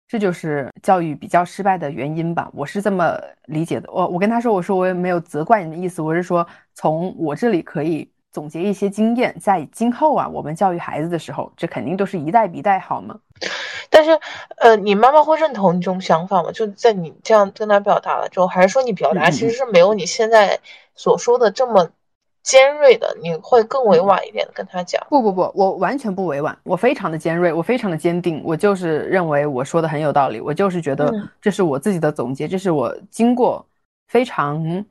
[0.08, 2.50] 这就是教育比较失败的原因吧。
[2.54, 3.16] 我是这么
[3.48, 3.92] 理解的。
[3.92, 8.10] 我我跟他说，我说我也没有责怪你的意思，我是说从我这里可以。
[8.36, 13.18] 总结一些经验，在今后啊，我们教育孩子的时候，这肯定都是一代比一代好嘛。
[13.90, 14.20] 但是，
[14.58, 16.52] 呃，你妈妈会认同你这种想法吗？
[16.52, 20.60] 就在你这样跟她表达了之后，还是说你表达其实是没有你现在
[20.96, 21.90] 所说的这么
[22.44, 23.16] 尖锐的？
[23.22, 25.02] 你会更委婉一点的跟她讲？
[25.10, 31.10] 不不不，我完全不委婉，我非常的尖锐，我非常的坚定，我就是认为我说的很有道理，我就是觉得
[31.40, 33.66] 这是我自己的总结，这是我经过
[34.10, 34.86] 非常。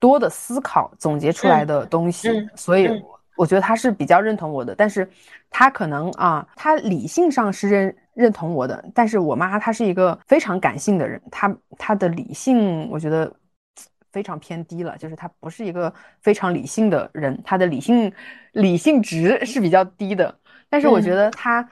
[0.00, 2.88] 多的思考总结出来的东西，所以
[3.36, 5.08] 我觉得他是比较认同我的，但是
[5.50, 13.32] 他可能啊，他理性上是认认同我的，但是我妈她是一个非常感性的人，她她的理性我觉得
[14.10, 18.12] 非常偏低了，就是她不是一个非常理性的人，她的理性
[18.52, 20.34] 理性值是比较低的，
[20.68, 21.68] 但是我觉得他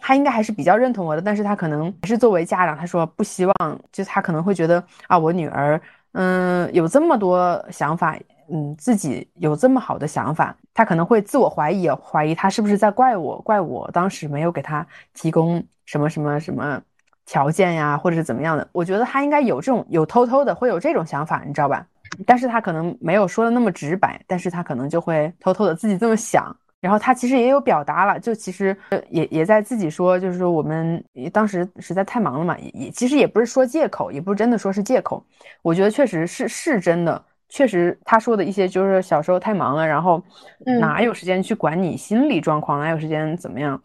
[0.00, 5.80] 他应该还是比较认同我的，但是他可能还是作为家长，他说不希望，就他可能会觉得啊，我女儿。
[6.18, 8.16] 嗯，有这么多想法，
[8.50, 16.80] 嗯，自己有这么好的想法，他可能会自我怀疑，怀疑他是不是在怪我，怪我当时没有给他提供什么什么什么
[17.26, 18.66] 条件呀，或者是怎么样的？
[18.72, 21.86] 我觉得他应该有这种，有偷偷的会有这种想法，你知道吧？
[22.24, 26.56] 但是他可能没有说的那么直白，但是他可能就会偷偷的自己这么想。
[26.80, 28.76] 然后他其实也有表达了，就其实
[29.08, 31.02] 也也在自己说，就是说我们
[31.32, 35.24] 当时实在太忙了嘛，也其实也不是说借口，也不是真的说是借口。
[35.62, 40.22] 我觉得确实是是真的，确实他说的一些就是小时候太忙了，然后
[40.78, 43.82] 哪有时间去管你心理状况，哪有时间怎么样？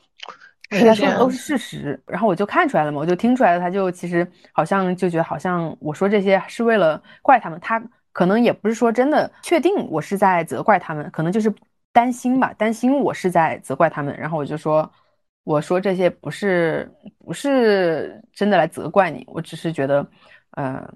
[0.70, 2.00] 他说的都是事实。
[2.06, 7.82] 然后我就看出来了嘛，我就听出来了，他就其实好像就觉得好像我说这些是为了怪他们，他
[8.12, 11.52] 可能也不是说真的确定我是在责怪他们，可能就是。
[11.94, 14.90] 担心吧，担心我是在责怪他们，然后我就说，
[15.44, 16.90] 我说这些不是
[17.26, 20.06] 不是真的来责怪你，我只是觉得，
[20.52, 20.88] 呃，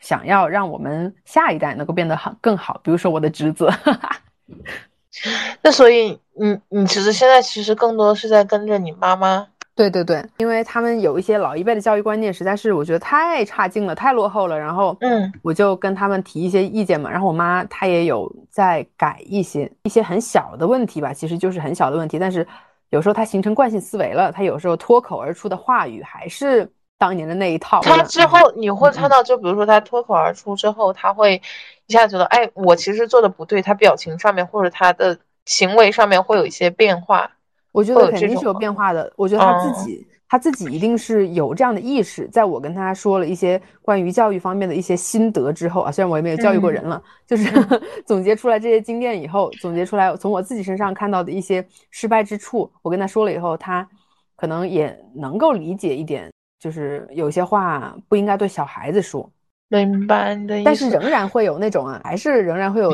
[0.00, 3.68] 想要让我们下一代能够变得好更好，比如说我的侄子。
[5.62, 9.48] 那所以你你侄子现在其实更多是在跟着你妈妈。
[9.78, 14.58] 对对对，因为他们有一些老一辈的教育观念，实在是我觉得太差劲了，太落后了。
[14.58, 17.08] 然后，嗯，我就跟他们提一些意见嘛。
[17.08, 22.18] 然后我妈她也有在改一些一些很小的问题吧，其实就是很小的问题。
[22.18, 22.44] 但是
[22.90, 26.68] 有时候她形成惯性思维了，她有时候脱口而出的话语还是
[26.98, 27.80] 当年的那一套。
[27.82, 31.40] 他之后你会看到，就比如说他脱口而出之后，他会
[31.86, 35.16] 一下觉得，哎，我其实做的不对，他表情上面或者他的
[35.46, 37.30] 行为上面会有一些变化。
[37.78, 39.12] 我觉得肯定是有变化的。
[39.16, 42.26] 我觉得他自己，他自己一定是有这样的意识。
[42.28, 47.50] 在我跟他说了一些关于教育方面的一些心得之后啊，虽然我也没有教育过人了，就是
[48.04, 53.88] 总结出来这些经验以后，总结出来从我自己身上看到的一些失败之处，我跟他说了以后，他
[54.34, 59.30] 可能也能够理解一点，就是有些话不应该对小孩子说。
[59.68, 60.64] 明白你的意思。
[60.64, 62.92] 但是仍然会有那种啊，还是仍然会有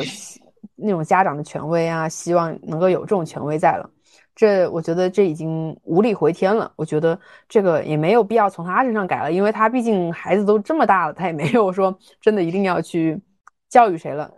[0.77, 3.89] 那种家长的权威啊，希望能够有这种权威在了。
[4.35, 6.71] 这我觉得这已经无力回天了。
[6.77, 7.19] 我觉得
[7.49, 13.21] 这个也没有必要从他身上改了，因为他毕竟孩子都这么大了，他也没有说真的一定要去
[13.69, 14.31] 教育谁了。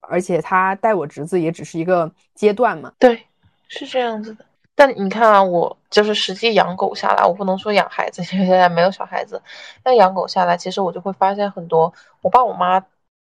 [0.00, 2.92] 而且他带我侄子也只是一个阶段嘛。
[2.98, 3.26] 对，
[3.68, 4.44] 是这样子的。
[4.74, 9.40] 但你看啊，我就是实际养狗下来，我不能说养孩子，因为现在没有小孩子。
[9.82, 11.92] 但养狗下来，其实我就会发现很多
[12.22, 12.82] 我爸我妈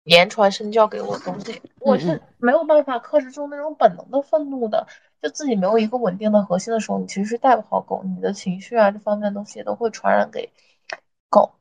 [0.04, 4.86] 言传身教给我的东西，我是没有办法克制住那种本能的愤怒的。
[5.22, 10.50] 就自己没有一个稳定的核心的时候，你其实是带不好狗，你的情绪啊这方面的东西都会传染给
[11.28, 11.52] 狗。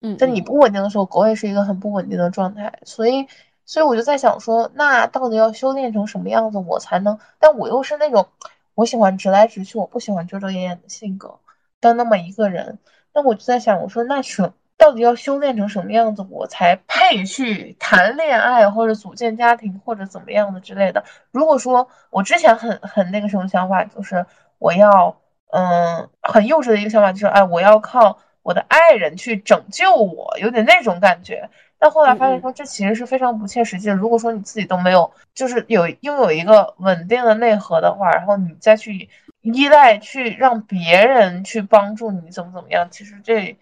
[0.00, 3.26] 嗯，在你不稳定的时候，狗也是一个很不稳定的状态，所以。
[3.68, 7.18] 所以我就在想说，那到底要修炼成什么样子，我才能？
[7.40, 8.28] 但我又是那种
[8.74, 11.40] 我喜欢直来直去，我不喜欢遮遮掩掩的性格
[11.80, 12.78] 的那么一个人。
[13.12, 21.04] 那我就在想，我说那什到底要修炼成什么样子，我才配去谈恋爱或者组建家庭或者怎么样的之类的？
[21.30, 24.26] 如果说我之前很很那个什么想法，就是
[24.58, 25.16] 我要
[25.52, 31.48] 嗯很幼稚的一个想法，就是哎我要靠我的爱人去拯救我，有点那种感觉。
[31.78, 33.94] 但后来发现说，这其实是非常不切实际的。
[33.94, 39.10] 如果说你自己都没有，就是有拥有一个稳定的内核的话，然后你再去
[39.42, 43.58] 依赖去让别人去帮助你怎么怎么样，其实这，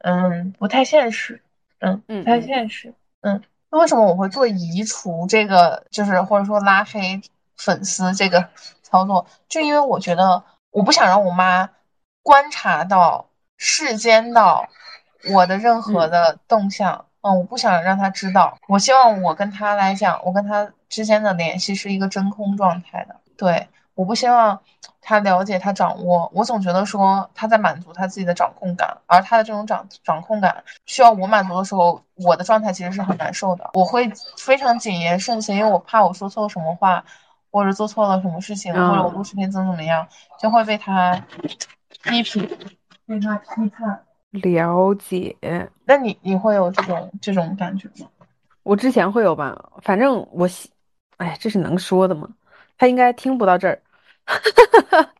[0.00, 1.40] 嗯，不太现实，
[1.80, 2.92] 嗯，不太现实，
[3.22, 3.42] 嗯。
[3.72, 7.20] 那为什么我会做移除这个，就是或者说拉黑
[7.56, 8.48] 粉丝这个
[8.82, 9.24] 操作？
[9.48, 10.42] 就因为我觉得
[10.72, 11.70] 我不想让我妈
[12.22, 14.68] 观察到世间到
[15.32, 17.04] 我的任何的动向。
[17.22, 18.58] 嗯，我不想让她知道。
[18.66, 23.14] 我希望我跟她来讲，我跟她之间的联系是一个真空状态的。
[23.36, 24.58] 对，我不希望
[25.00, 26.30] 他了解、他掌握。
[26.34, 33.70] 我总觉得说他在满足他自己的掌控感，而他的这种掌掌控感需要我满足的时候，我的状态其实是很难受的。
[33.74, 37.04] 我会非常谨言慎行，因为我怕我说错了什么话，
[37.50, 40.06] 或者做错了什么事情，或者我录视频怎么怎么样，
[40.38, 41.12] 就会被他
[42.04, 42.48] 批评，
[43.06, 44.04] 被他批判。
[44.30, 45.36] 了解，
[45.84, 48.06] 那你你会有这种这种感觉吗？
[48.62, 50.48] 我之前会有吧，反正我，
[51.16, 52.28] 哎，这是能说的吗？
[52.80, 53.78] 他应该听不到这儿，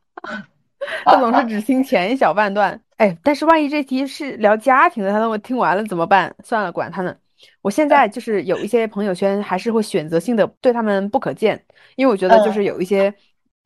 [1.05, 2.81] 他总是只听前一小半段。
[2.97, 6.35] 哎，但是万一这题是聊家庭的，他等我听完了怎么办？
[6.43, 7.15] 算了，管他呢。
[7.61, 11.63] 我现在就是有一些朋友圈，还是会选择性的对他们不可见，
[11.97, 13.13] 因为我觉得就是有一些。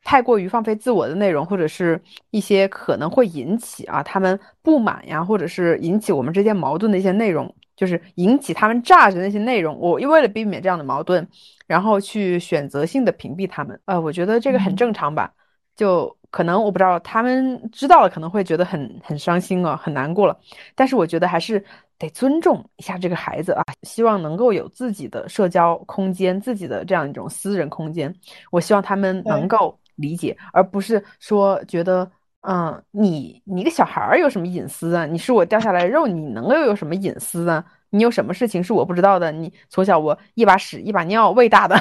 [0.06, 1.98] 太过于放飞自我的内容，或者是
[2.30, 9.78] 一些可能会引起啊他们不满呀，或者是引起我们之间矛盾的一些内容，就是引起他们炸着那些内容。
[9.78, 11.26] 我为了避免这样的矛盾，
[11.66, 13.78] 然后去选择性的屏蔽他们。
[13.84, 15.32] 呃，我觉得这个很正常吧。
[15.76, 20.38] 就可能我不知道他们知道了可能会觉得很很伤心啊，很难过了。
[20.74, 21.64] 但是我觉得还是
[21.98, 28.14] 得尊重一下这个孩子啊，希望能够有自己的社交空间，自己的这样一种私人空间。
[28.50, 29.78] 我希望他们能够。
[29.96, 32.10] 理解，而不是说觉得，
[32.46, 35.06] 嗯，你你一个小孩儿有什么隐私啊？
[35.06, 37.64] 你是我掉下来的肉，你能够有什么隐私啊？
[37.90, 39.32] 你有什么事情是我不知道的？
[39.32, 41.74] 你从小我一把屎一把尿喂大的，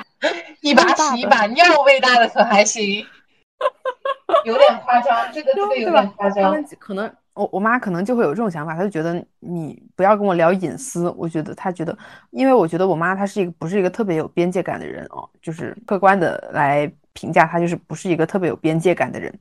[0.62, 3.04] 一把屎一把尿喂大的可还行？
[4.44, 6.44] 有点夸张，这个这个有点夸张。
[6.44, 7.10] 他们可能。
[7.34, 11.08] 我我妈可能就会有这种想法，她就觉得你不要跟我聊隐私。
[11.16, 11.96] 我觉得她觉得，
[12.30, 19.32] 因为我觉得我妈她是一个不是一个特别有边界感的人哦，就是客观的来评价她，就是不是一个特别有边界感的人。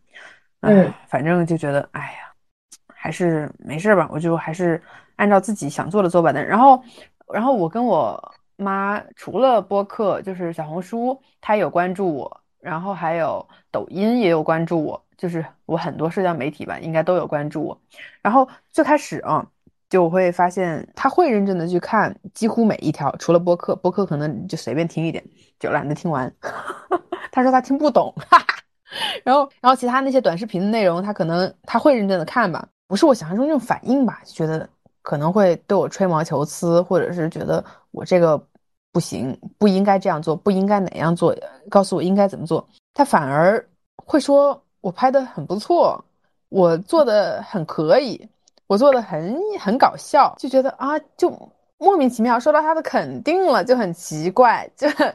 [0.62, 2.34] 嗯，反正就觉得，哎呀，
[2.88, 4.82] 还是没事吧，我就还是
[5.16, 6.32] 按照自己想做的做吧。
[6.32, 6.44] 的。
[6.44, 6.84] 然后，
[7.34, 15.02] 然后我跟我妈除了播客，就是小红书，她有关注我，然后还有抖音也有关注我。
[15.16, 17.82] 就是我很多社交媒体吧，应该都有关注我。
[18.22, 19.46] 然后最开始啊，
[19.90, 25.24] 就我会发现他会认真的去看几乎每一条，除了播客，播客可能就随便听一点，
[25.60, 26.32] 就懒得听完。
[27.32, 28.46] 他说他听不懂，哈哈。
[29.24, 34.68] 然后，然后其他那些短视频的内容，他可能他会认真的看吧，不是我想象中那种反应吧，就觉得
[35.02, 38.42] 可能会对我吹毛求疵，或者是觉得我这个
[38.92, 41.36] 不行，不应该这样做，不应该哪样做，
[41.70, 42.68] 告诉我应该怎么做。
[42.94, 43.64] 他反而
[43.96, 44.62] 会说。
[44.80, 46.02] 我拍的很不错，
[46.48, 48.30] 我做的很可以，
[48.68, 51.30] 我做的很很搞笑，就觉得啊，就
[51.78, 55.14] 莫名其妙受到他的肯定了，就很奇怪，就很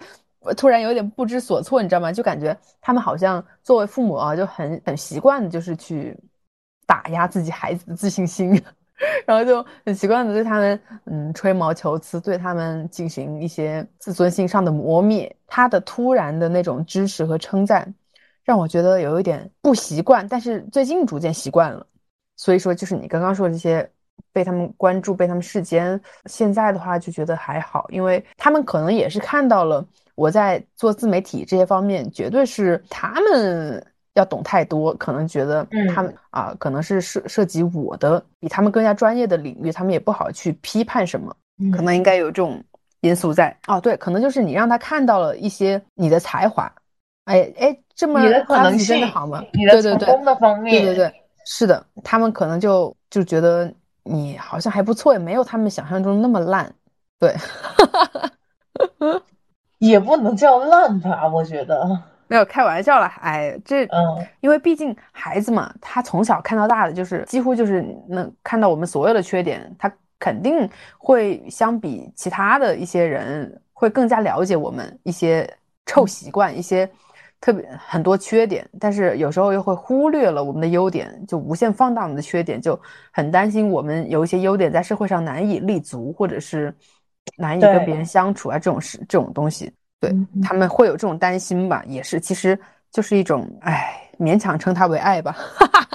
[0.56, 2.12] 突然有点不知所措，你知道吗？
[2.12, 6.18] 就感觉他们好像作为父母啊，就很很习惯的，就是去
[6.86, 8.50] 打压自己孩子的自信心，
[9.26, 15.34] 然后就很习惯的对他们嗯吹毛求疵，对他们进行一些自尊心上的磨灭。
[15.46, 17.94] 他的突然的那种支持和称赞。
[18.44, 21.86] 让我觉得有一点不习惯，但是最近逐渐习惯了。
[22.34, 23.88] 所以说，就是你刚刚说的这些，
[24.32, 26.00] 被他们关注，被他们视奸。
[26.26, 33.84] 现在的话就觉得还好，因为他们可能也是看到了我在做自媒体这些方面，绝对是他们
[34.14, 41.34] 要懂太多，可能觉得他们啊，可能是涉涉及我的比他们更加专业的领域，他们也不好去批判什么，
[41.74, 42.62] 可能应该有这种
[43.00, 43.56] 因素在。
[43.66, 46.70] 哦，对，可能就是你让他看到了一些你的才华，
[47.24, 49.42] 哎哎，这么你的可能真的好吗？
[49.54, 51.14] 你的成功的方面，对对对，
[51.46, 56.70] 是的，他们可能就就觉得你好像还不错，也没有他们想象中那么烂，
[57.18, 57.34] 对。
[59.82, 61.84] 也不能叫烂吧，我觉得
[62.28, 63.06] 没有开玩笑了。
[63.20, 75.52] 哎，这嗯，因为毕竟孩子嘛，他从小看到大的，就是几乎就是能看到我们所有的缺点，他肯定会相比其他的一些人会更加了解我们一些
[75.84, 76.88] 臭习惯，一些
[77.40, 78.64] 特别很多缺点。
[78.78, 82.80] 但是有时候又会忽略了我们的优点，就无限放大我们的缺点，就
[83.10, 86.72] 很担心我们有一些优点在社会上难以立足，或者是。
[87.36, 91.82] 难以跟别人相处啊，这种事这种东西，对他们会有这种担心吧？
[91.86, 92.58] 也是，其实
[92.90, 95.36] 就是一种，哎，勉强称它为爱吧，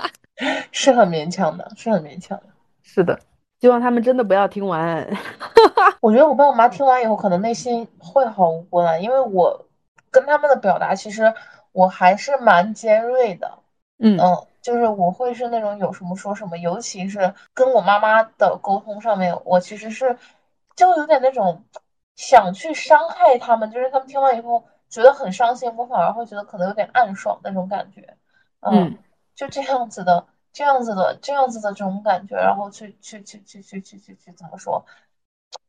[0.72, 2.46] 是很勉强的，是很勉强的。
[2.82, 3.20] 是的，
[3.60, 5.08] 希望他们真的不要听完。
[6.02, 9.66] 我觉得我爸我妈听完以后，可能内心会好过来，因为我
[10.10, 11.34] 跟他们的表达，其实
[11.72, 13.60] 我还是蛮尖锐的。
[14.00, 20.18] 嗯嗯，就是我会是那种有什么说什么，尤其是跟我妈妈的沟通上面，我其实是。
[20.78, 21.66] 就有点那种
[22.16, 28.16] 想去伤害他们，就是他们听完以后觉得很伤心，我反而会觉得可能有点暗爽那种感觉，
[28.62, 28.98] 嗯，
[29.36, 34.86] 就这样子的，这样子的，这样子的这种感觉，然后去去去去去去去去怎么说，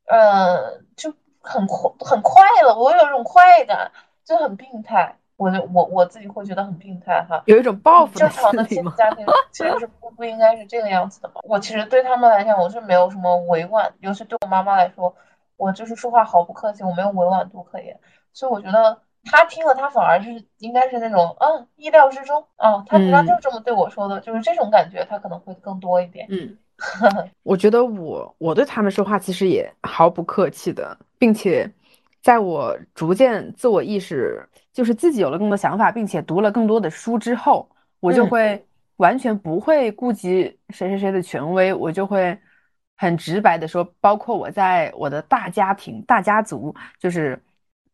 [0.07, 3.91] 呃，就很快很快乐，我有一种快感，
[4.25, 5.19] 就很病态。
[5.39, 11.41] 我就我我自己会觉得很病态哈，有一种报复正常的亲子家庭其实是不不应该是这个样子的嘛。
[11.45, 15.15] 我其实对他们来讲，我是没有什么委婉，尤其对我妈妈来说，
[15.57, 17.97] 我就是说话毫不客气，我没有委婉度可言。
[18.33, 26.27] 所以我觉得他听了，他反而是应该是那种嗯意料之中啊，他平常就是这么对我说的，就是这种感觉，他可能会更多一点。
[26.31, 26.59] 嗯，
[27.45, 31.71] 我觉得我我对他们说话其实也毫不客气的，并且
[32.21, 34.45] 在我逐渐自我意识。
[34.79, 37.69] 就是自己有了更多想法，并且读了更多的书之后，
[37.99, 38.65] 我就会
[38.99, 42.39] 完全不会顾及谁谁谁的权威，我就会
[42.97, 47.37] 很直白的说，包括我在我的大家庭、大家族，就是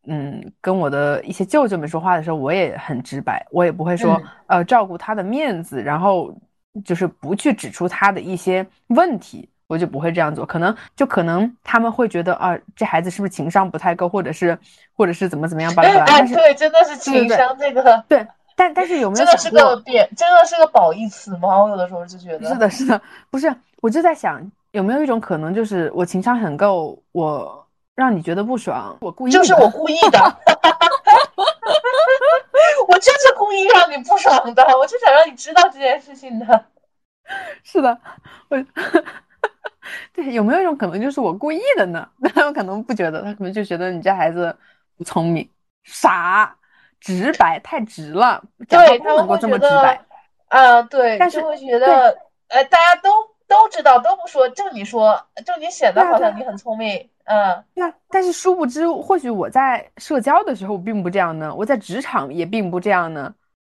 [0.06, 6.38] 嗯，跟我的一些舅舅们说话的时候，我也很直白，我也不会说呃照顾他的面子，然后
[6.84, 9.48] 就是不去指出他的一些问题。
[9.74, 14.56] 我就不会这样做，可能就可能他们会觉得啊，这孩子是不是情商不太够，或者是
[14.96, 15.82] 或者是怎么怎么样吧？
[15.82, 21.60] 哎，对，真的是情商这个对，但但是有没有真的是个贬，真的是个褒义词吗？
[21.60, 23.52] 我有的时候就觉得是的，是的，不是，
[23.82, 27.66] 我就在想有没有一种可能，就是我情商很够，我
[27.96, 30.20] 让你觉得不爽，我故意就是我故意的，
[32.86, 36.66] 我就是故意让你不爽的，我就想让你知道这件事情的，
[37.64, 37.98] 是的，
[38.48, 38.64] 我。
[40.12, 42.08] 对，有没有一种可能就是我故意的呢？
[42.18, 44.56] 那 他们可能不觉得，他可能就觉得你这孩子
[44.96, 45.48] 不聪明、
[45.82, 46.56] 傻、
[47.00, 50.00] 直白，太直了，讲话不能够这么直白。
[50.48, 52.16] 啊，对，但是会觉得，
[52.48, 53.10] 呃，大家都
[53.48, 57.92] 都知道，都不说，就你说，就你显得好像你很聪明，嗯，对啊。
[58.08, 63.34] 但是殊不知，或许我在社交的时候并不这样呢，我在职场也并不这样呢。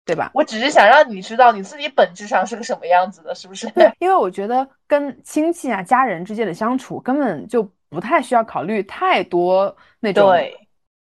[0.09, 0.31] 对吧？
[0.33, 3.69] 我只是想让你知道你自己本质上是个什么样子的，是不是？
[3.73, 10.35] 对，因为我觉得跟亲戚啊、家人之间的相处根本就不太需要考虑太多那种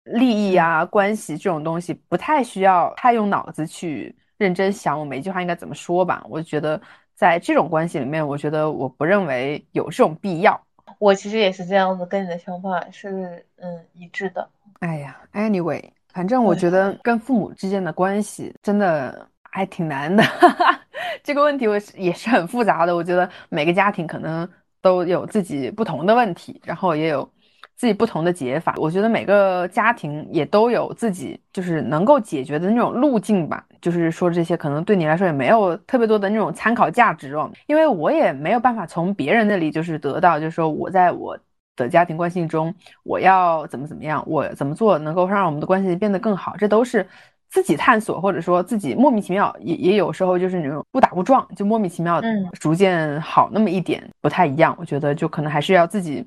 [0.03, 6.25] 利益啊、关系这种东西，不太需要太用脑子去认真想我每一句话应该怎么说吧。
[6.29, 6.81] 我觉得
[7.15, 10.61] 在这种关系里面，我觉得我不认为有这种必要。
[10.99, 14.49] 我其实也是这样子，跟你的想法是嗯一致的。
[14.81, 15.96] 哎呀，anyway。
[16.17, 20.25] 反正我觉得跟父母之间的关系真的还挺难的，
[21.23, 22.97] 这个问题我也是很复杂的。
[22.97, 24.49] 我觉得每个家庭可能
[24.81, 27.29] 都有自己不同的问题，然后也有
[27.75, 28.73] 自己不同的解法。
[28.79, 33.67] 我觉得每个家庭也都有自己就是能够解决的那种路径吧。
[33.83, 41.39] 就是说这些可能对你来说也没有特别多的那种参考价值哦，因为我也没有办法从别人那里就是得到，就是说我在我。
[41.77, 42.75] 的家庭关系中，
[43.05, 47.07] 我要怎么怎么样，我怎么做能够让我们的关系变得更好，这都是
[47.49, 52.21] 自己探索，或者说自己莫名其妙，也也有时候就是那种不打不撞，就莫名其妙，
[52.59, 54.75] 逐渐好那么一点，不太一样。
[54.79, 56.27] 我觉得就可能还是要自己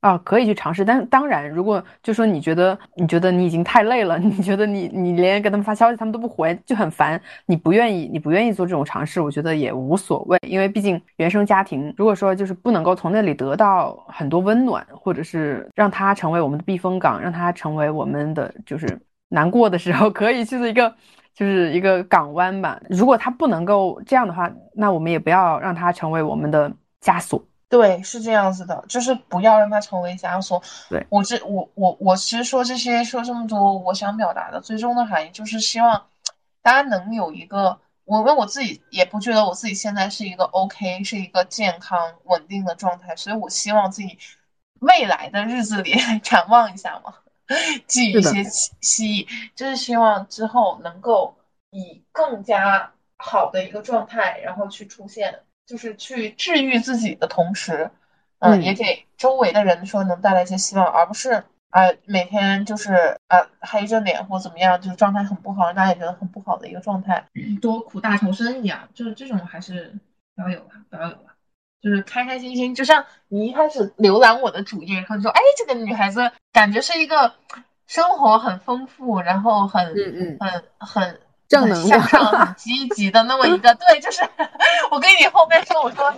[0.00, 18.98] 啊，可以去尝试，但当然，如果就说你觉得你觉得你已经太累了， 你觉得你你连给他们发消息他们都不回，就很烦，你不愿意你不愿意做这种尝试，我觉得也无所谓，因为毕竟原生家庭，如果说就是不能够从那里得到很多温暖，或者是让他成为我们的避风港，让他成为我们的就是
[19.28, 20.94] 难过的时候 可以去的一个
[21.34, 22.80] 就是一个港湾吧。
[22.88, 26.72] 如果他不能够这样的话，那我们也不要让他成为我们的
[27.02, 27.44] 枷锁。
[27.70, 30.60] 对，是这样子的，就是不要让它成为枷锁。
[30.88, 36.08] 对我这我我我其实说这些说这么多，我想表达的最终的含义就是希望
[36.62, 44.18] 大家能有一个，我因为我自己也不觉得我自己现在是一个 OK，是一个健康稳定的状态，所以我希望自己
[44.80, 45.94] 未来的日子里
[46.24, 47.14] 展望一下嘛，
[47.86, 51.36] 寄予一些希希就是希望之后能够
[51.70, 55.38] 以更加好的一个状态，然后去出现。
[55.70, 57.88] 就是去治愈自己的同时，
[58.40, 67.24] 嗯，也给周围的人说能带来一些希望，而不是啊每天就是啊黑着脸或怎么样，就是状态很不好，让大家也觉得很不好的一个状态，
[67.62, 69.94] 多苦大仇深一样，就是这种还是
[70.34, 71.36] 不要有吧，不要有吧，
[71.80, 72.74] 就是开开心心。
[72.74, 77.32] 就像你一开始浏览我的主页，然后说，哎，这个女孩子感觉是一个
[77.86, 81.20] 生活很丰富，然后很嗯嗯很很。
[81.50, 84.22] 正能量、很积极的那么一个， 对，就是
[84.88, 86.08] 我跟你后面说，我说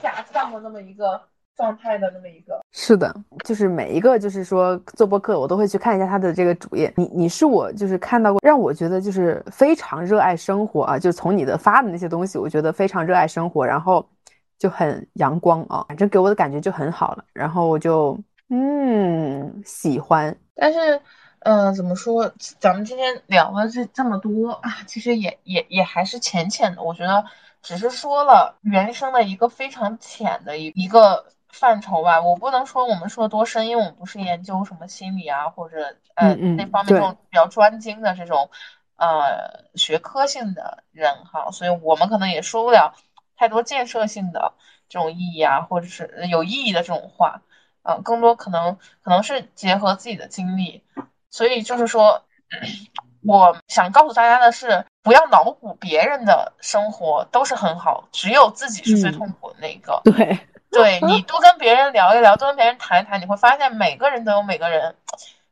[0.00, 1.20] 假象的那么一个
[1.56, 2.60] 状态的那么一个。
[2.70, 3.12] 是的，
[3.44, 6.92] 就是每一个，就是说做播客，我都会去看一下他的这个主页。
[6.96, 14.08] 你你是我就是看到过让我觉得就是非常热爱生活啊，就从你的发的那些东西，我觉得非常热爱生活，然后
[14.60, 18.16] 就很阳光啊，反正给我的感觉就很好了，然后我就
[18.48, 21.00] 嗯喜欢，但是。
[21.40, 22.32] 嗯，怎么说？
[22.58, 26.82] 咱们今天聊了这这么多啊，其实也也也还是浅浅的。
[26.82, 27.24] 我觉得
[27.62, 32.20] 只是说了原生的一个非常浅的一一个范畴吧。
[32.20, 38.50] 我不能说我们说多深，因为我们不是研究什么心理啊，或者呃那方面这种比较专精的这种
[38.96, 42.94] 呃学科性的人哈，所以我们可能也说不了
[43.36, 44.54] 太多建设性的
[44.88, 47.42] 这种意义啊，或者是有意义的这种话。
[47.84, 50.82] 嗯，更多可能可能是结合自己的经历。
[51.30, 52.22] 所以就是说，
[53.26, 60.00] 我想告诉大家的是，不要脑补别人的生活都是很好，只有自己是最痛苦的那个。
[60.04, 60.38] 对，
[60.70, 64.94] 对你多跟别人聊一聊，多跟别人谈一谈，你会发现每个人都有每个人，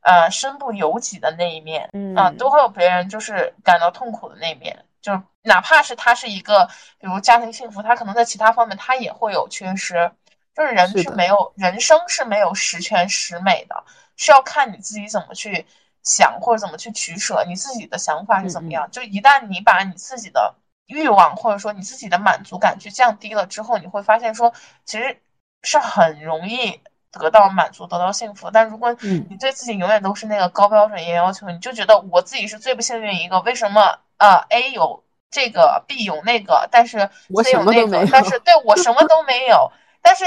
[0.00, 4.84] 呃，身不由己的那一面，啊，都会有别人就是感到痛苦的那一面。
[5.02, 5.12] 就
[5.42, 6.66] 哪怕是他是一个，
[6.98, 10.10] 比如家庭幸福，他可能在其他方面他也会有缺失。
[10.56, 13.84] 就是人是没有人生是没有十全十美的。
[14.16, 15.66] 是要看你自己怎么去
[16.02, 18.90] 想，或者怎么去取舍，你自己的想法是怎么样。
[18.90, 20.54] 就一旦你把你自己的
[20.86, 24.52] 欲望，或者说你自己的满足感去降低了之后，你会发现说，
[24.84, 25.20] 其实
[25.62, 28.50] 是很容易得到满足、得到幸福。
[28.50, 28.96] 但如果
[29.28, 33.40] 你对自己永远都是那个高标准、严要求，你就觉得我自己是最不幸运一个。
[33.40, 37.10] 为什么呃 A 有这个，B 有那个，但是
[37.42, 39.72] C 有那个，但是对我什么都没有。
[40.00, 40.24] 但是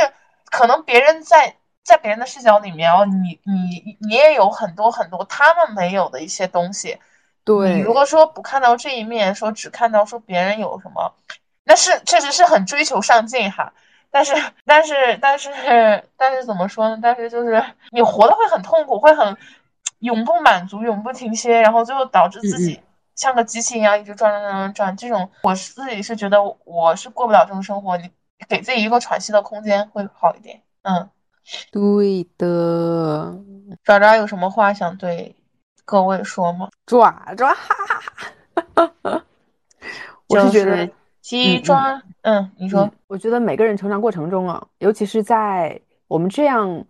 [0.51, 1.55] 可能别人在。
[1.83, 6.99] 在别人的视角里面哦，你你你也有很多很多他们没有的一些东西。
[7.43, 11.15] 对，你如果说不看到这一面，说只看到说别人有什么，
[11.63, 13.73] 那是确实是很追求上进哈。
[14.11, 15.51] 但是但是但是
[16.15, 16.99] 但是怎么说呢？
[17.01, 19.35] 但是就是你活的会很痛苦，会很
[19.99, 22.79] 永不满足，永不停歇，然后最后导致自己
[23.15, 24.97] 像个机器一样一直转转转转转。
[24.97, 27.97] 这种我自己是觉得我是过不了这种生活。
[27.97, 28.11] 你
[28.47, 30.61] 给自己一个喘息的空间会好一点。
[30.83, 31.09] 嗯。
[31.71, 33.35] 对的，
[33.83, 35.35] 爪爪有什么话想对
[35.85, 36.69] 各位说吗？
[36.85, 39.25] 爪爪，哈哈哈！
[40.27, 40.89] 我是觉得
[41.21, 46.85] 鸡爪，嗯，你说，我觉得每个人成长过程中啊，尤其是在我们这样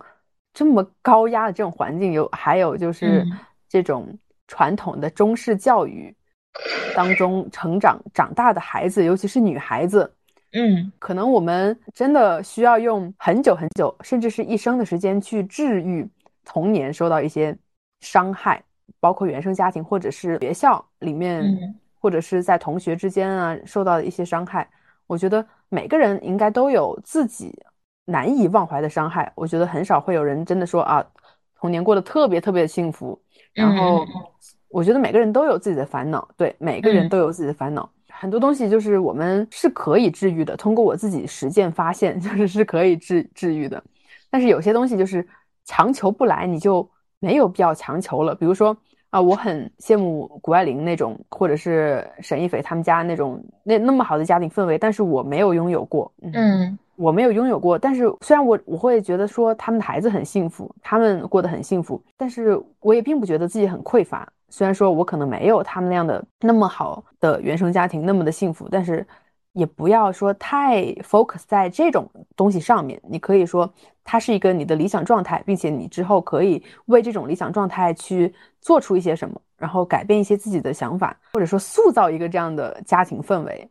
[0.52, 3.26] 这么高压的这种环境，有还有就是
[3.68, 6.14] 这种传统的中式教育
[6.94, 10.14] 当中成长长大的孩子，尤其是女孩子。
[10.52, 16.08] 嗯，可能我们真的需要用很久很久，甚至是一生的时间去治愈
[16.44, 17.56] 童年受到一些
[18.00, 18.62] 伤害，
[18.98, 21.44] 包括原生家庭，或者是学校里面，
[22.00, 24.68] 或者是在同学之间啊受到的一些伤害。
[25.06, 27.56] 我觉得每个人应该都有自己
[28.04, 29.30] 难以忘怀的伤害。
[29.36, 31.04] 我觉得很少会有人真的说啊，
[31.58, 33.20] 童年过得特别特别的幸福。
[33.52, 34.04] 然后，
[34.68, 37.88] 我觉得每个人都有自己的烦恼，对，每个人都有自己的烦恼。
[38.20, 43.82] 很多东西就是我们是可以治愈的，通过我自己实践发现， 就是是可以治治愈的。
[44.28, 45.26] 但是有些东西就是
[45.64, 46.86] 强求不来，你就
[47.18, 48.34] 没有必要强求了。
[48.34, 48.76] 比如说
[49.08, 56.12] 啊，我很羡慕谷爱凌那种，或者是沈一菲他们家那种那那么好的家庭氛围，但是我没有拥有过。
[56.20, 64.30] 嗯，我没有拥有过，但是虽然我我会觉得说他们的孩子很幸福，他们过得很幸福，但是我也并不觉得自己很匮乏。
[64.50, 69.06] 虽然说我可能没有他们那样的那么好的原生家庭那么的幸福，但是
[69.52, 73.00] 也不要说太 focus 在这种东西上面。
[73.08, 73.72] 你可以说
[74.04, 83.68] 它是一个你的理想状态，并且你之后可以为这种理想状态去做出一些什么，然后改变一些自己的想法，或者说塑造一个这样的家庭氛围。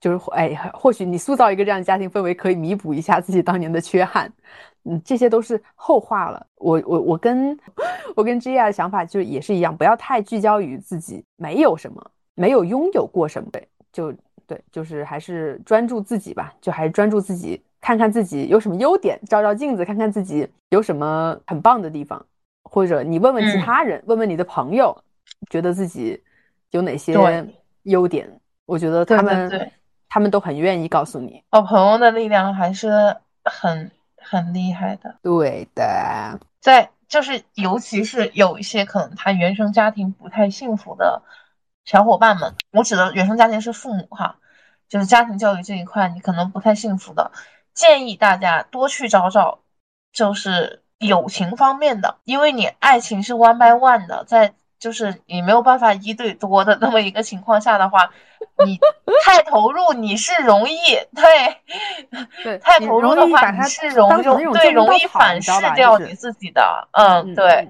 [0.00, 4.32] 就是哎，或许你塑造一个这样的家庭氛围，可以弥补一下自己当年的缺憾，
[4.84, 6.46] 嗯，这些都是后话了。
[6.56, 7.58] 我我我跟
[8.16, 12.02] 我跟 Gia 的想法就也是一样，不要太聚焦于自己没有什么，
[12.34, 14.10] 没有拥有过什么，对，就
[14.46, 22.24] 对，就是还是专注自己吧，就还是专注自己，看看自己有什么优点，照照镜子，看看自己有什么很棒的地方，
[22.64, 24.96] 或者你问问其他人，问问你的朋友，
[25.50, 26.18] 觉得自己
[26.70, 27.12] 有哪些
[27.82, 28.26] 优点，
[28.64, 29.70] 我觉得他们。
[30.10, 35.16] 他们都很愿意告诉你，好朋友的力量还是很很厉害的。
[35.22, 41.22] 对的，在就是尤其是有一些可能他原生家庭不太幸福的
[41.84, 44.36] 小伙伴们，我指的原生家庭是父母哈，
[44.88, 47.30] 就是家庭教育这一块你可能不太幸福的，
[47.72, 49.60] 建议大家多去找找，
[50.12, 54.54] 就是友情方面的，因为你爱情是 one by one 的，在。
[54.80, 58.12] 就是你没有办法一对多的那么一个情况下的话，
[58.64, 58.78] 你
[59.24, 60.76] 太投入你是容易
[61.14, 61.56] 对
[62.42, 67.68] 对太投入的话你是容容对容易反噬掉你自己的嗯对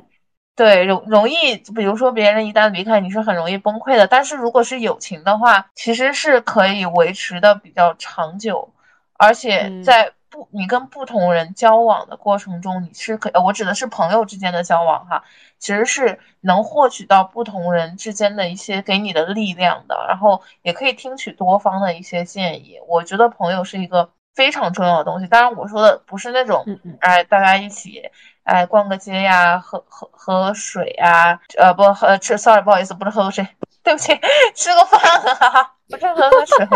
[0.57, 8.73] 对容容易比如说别人一旦离开你是很容易崩溃的，但是如果是友情的话，其实是可以维持的比较长久，
[9.17, 10.13] 而且在。
[10.31, 15.25] 不，你跟不同人交往的过程中，你是可，我指的是朋友之间的交往哈，
[15.59, 22.79] 其实是能获取到不同人之间的一些给你的力量的，然后也可以听取多方的一些建议。
[22.87, 26.65] 我觉得朋友是一个非常重要的东西，当然我说的不是那种，
[27.01, 28.01] 哎，大家一起，
[28.45, 33.45] 哎，逛个街呀，喝喝喝水呀，呃，不喝吃，sorry，不好意思，不是喝个水，
[33.83, 34.17] 对不起，
[34.55, 36.69] 吃个饭，哈哈，不是喝个水，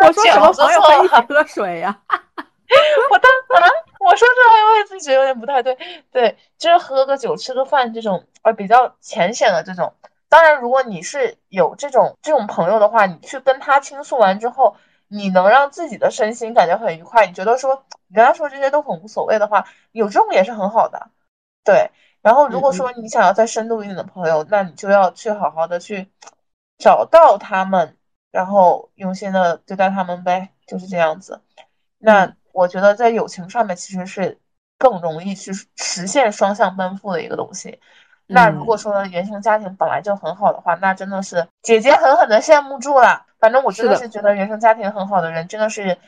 [0.00, 1.98] 我说什么朋友喝水呀？
[3.10, 3.30] 我当
[3.60, 3.68] 啊，
[4.00, 5.76] 我说这话我也自己觉得有点不太对。
[6.10, 9.94] 对，就是喝个酒、吃个饭这种，呃，比较浅显的这种。
[10.28, 14.76] 当然，如果你是有这种这种朋友的话，你去跟他倾诉完之后，
[15.08, 21.10] 你能让自己的身心感觉很愉快，你觉得说你跟他说这些都很无所谓的话，有这种也是很好的。
[21.64, 21.90] 对。
[22.22, 26.08] 然后，如果说你想要再深度一点的朋友，那你就要去好好的去
[26.78, 27.98] 找到他们，
[28.30, 31.42] 然后用心的对待他们呗，就是这样子。
[31.98, 32.34] 那。
[32.52, 34.38] 我觉得在友情上面其实是
[34.78, 37.78] 更容易去实现双向奔赴的一个东西。
[38.26, 43.26] 那如果说原生家庭本来就很好的话，那真的是姐姐狠狠的羡慕住了。
[43.38, 45.98] 反正我真的是觉得原生家庭很好的人真的是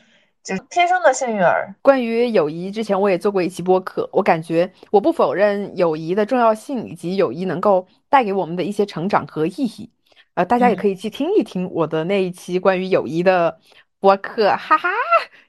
[0.41, 1.75] 就天生的幸运儿。
[1.81, 9.91] 关于友谊，之前我也做过一期播客，我感觉我不否认友谊的重要性以及友谊能够带给我们的一些成长和意义。
[10.35, 13.59] 呃，大家也可以去听一听我的那一期关于友谊的
[13.99, 14.89] 播客，哈哈。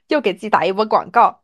[0.07, 1.39] 又给自己打一波广告，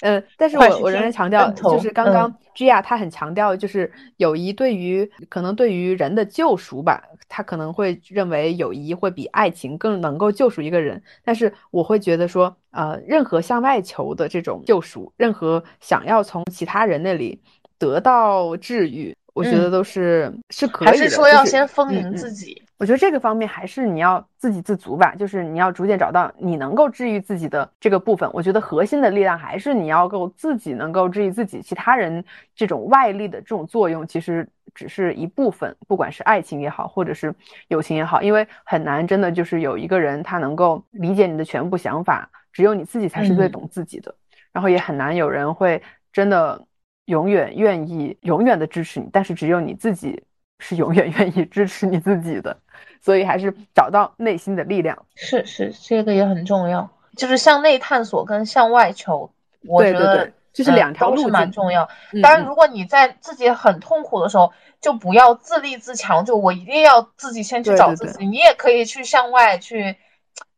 [0.00, 17.40] 嗯， 但是我我仍然强调，就是刚刚 Gia 他很强调，就是友谊对于可能对于人的救赎吧，他可能会认为友谊会比爱情更能够救赎一个人，但是我会觉得说，呃，任何向外求的这种救赎，任何想要从其他人那里
[17.78, 22.30] 得到治愈，我觉得都是是可以的，还是说要先丰盈自。
[22.32, 22.62] 己。
[22.76, 28.28] 我觉得这个方面还是你要自给自足吧，就是你要逐渐找到你能够治愈自己的这个部分。
[28.32, 32.24] 我觉得核心的力量还是你要够自己能够治愈自己，其他人
[32.54, 37.32] 这种外力的这种作用其实只是一部分，不管是爱情也好，或者是
[37.68, 44.12] 友情也好，因为很难真的就是有一个人他能够理解你的全部想法，只有你自己才是最懂自己的，
[44.52, 45.80] 然后也很难有人会
[46.12, 46.60] 真的
[47.04, 50.20] 永远愿意永远的支持你，但是只有你自己。
[50.58, 52.56] 是永远 愿意支持你自己的，
[53.00, 55.06] 所以还是找到内心的力量。
[55.14, 59.30] 是是，这个也很重要，就是向内探索跟向外求，
[59.66, 61.88] 我觉得就是两条路，是蛮重要。
[62.22, 68.24] 当然，如果你在自己很痛苦的时候，就不要自立自强，就我一定要自己先去找自己。
[68.26, 69.96] 你也可以去向外去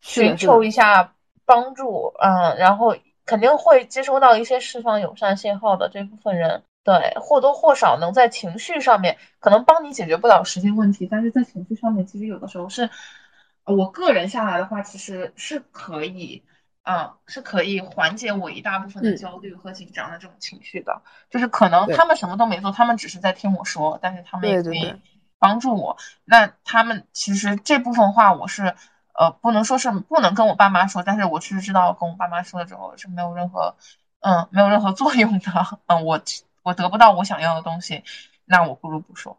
[0.00, 1.14] 寻求一下
[1.44, 2.94] 帮助，嗯，然后
[3.24, 6.62] 肯定会接收到一些释放友善信号的这部分人。
[6.86, 12.88] 对，或多或少能在情绪上面可能帮你解决不了实际问题，但是在情绪上面，其实有的时候是，
[13.64, 16.44] 我个人下来的话，其实是可以，
[16.84, 21.02] 嗯，是可以缓解我一大部分的焦虑和紧张的这种情绪的。
[21.28, 24.94] 就是可能他们什么都没做，他们只是在听我说，但是他们也可以
[25.40, 25.96] 帮助我。
[26.24, 28.76] 那他们其实这部分话，我是
[29.12, 33.74] 呃，不能说是不能跟我爸妈说，但是我是知道跟我爸妈说了之后是没有任何，
[34.20, 35.50] 嗯，没有任何作用的。
[35.86, 36.20] 嗯，我
[36.66, 38.02] 我得不到我想要的东西，
[38.44, 39.38] 那我不如不说，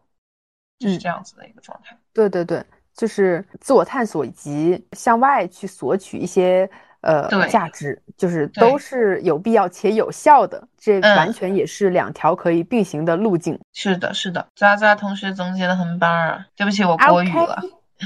[0.78, 1.94] 就是这样子的一个状态。
[2.14, 2.64] 对对对，
[2.94, 6.68] 就是自我探索以及向外去索取一些
[7.02, 10.66] 呃价值，就是都是有必要且有效的。
[10.78, 13.60] 这完全也是两条可以并行的路径。
[13.74, 16.46] 是的，是的，渣渣同学总结的很棒啊！
[16.56, 17.62] 对不起，我国语了。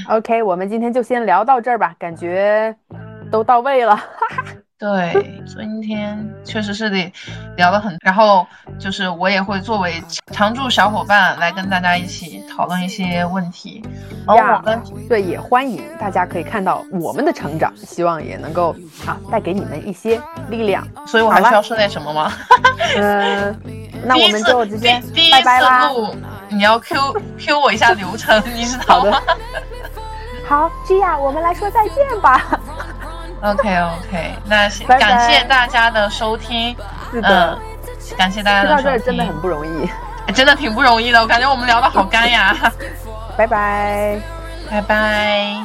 [0.09, 2.75] OK，我们今天就先聊到这儿吧，感觉
[3.31, 3.97] 都到位了。
[4.83, 7.09] 对，今天确实是得
[7.55, 8.45] 聊得很，然后
[8.77, 10.03] 就是我也会作为
[10.33, 13.81] 常驻小伙伴来跟大家一起讨论一些问题。
[14.27, 18.75] 而我们，对，也欢迎大家可以看到我们的成长，希望也能够
[19.07, 20.85] 啊带给你们一些力量。
[21.07, 22.33] 所以我还需要说点什么吗？
[22.97, 23.57] 嗯，
[24.03, 25.01] 那我们就直接
[25.31, 25.89] 拜拜啦。
[26.49, 29.17] 你要 Q Q 我一下流程，你知道吗？
[30.45, 32.59] 好，Gia，我们来说再见吧。
[33.43, 36.75] OK OK， 那感谢大家的收听。
[37.11, 37.59] 是的，
[38.17, 38.85] 感谢大家的收听。
[38.85, 39.89] 到这真的很不容易，
[40.33, 41.21] 真的挺不容易的。
[41.21, 42.55] 我感觉我们聊的好干呀。
[43.37, 44.19] 拜拜，
[44.69, 45.55] 拜拜。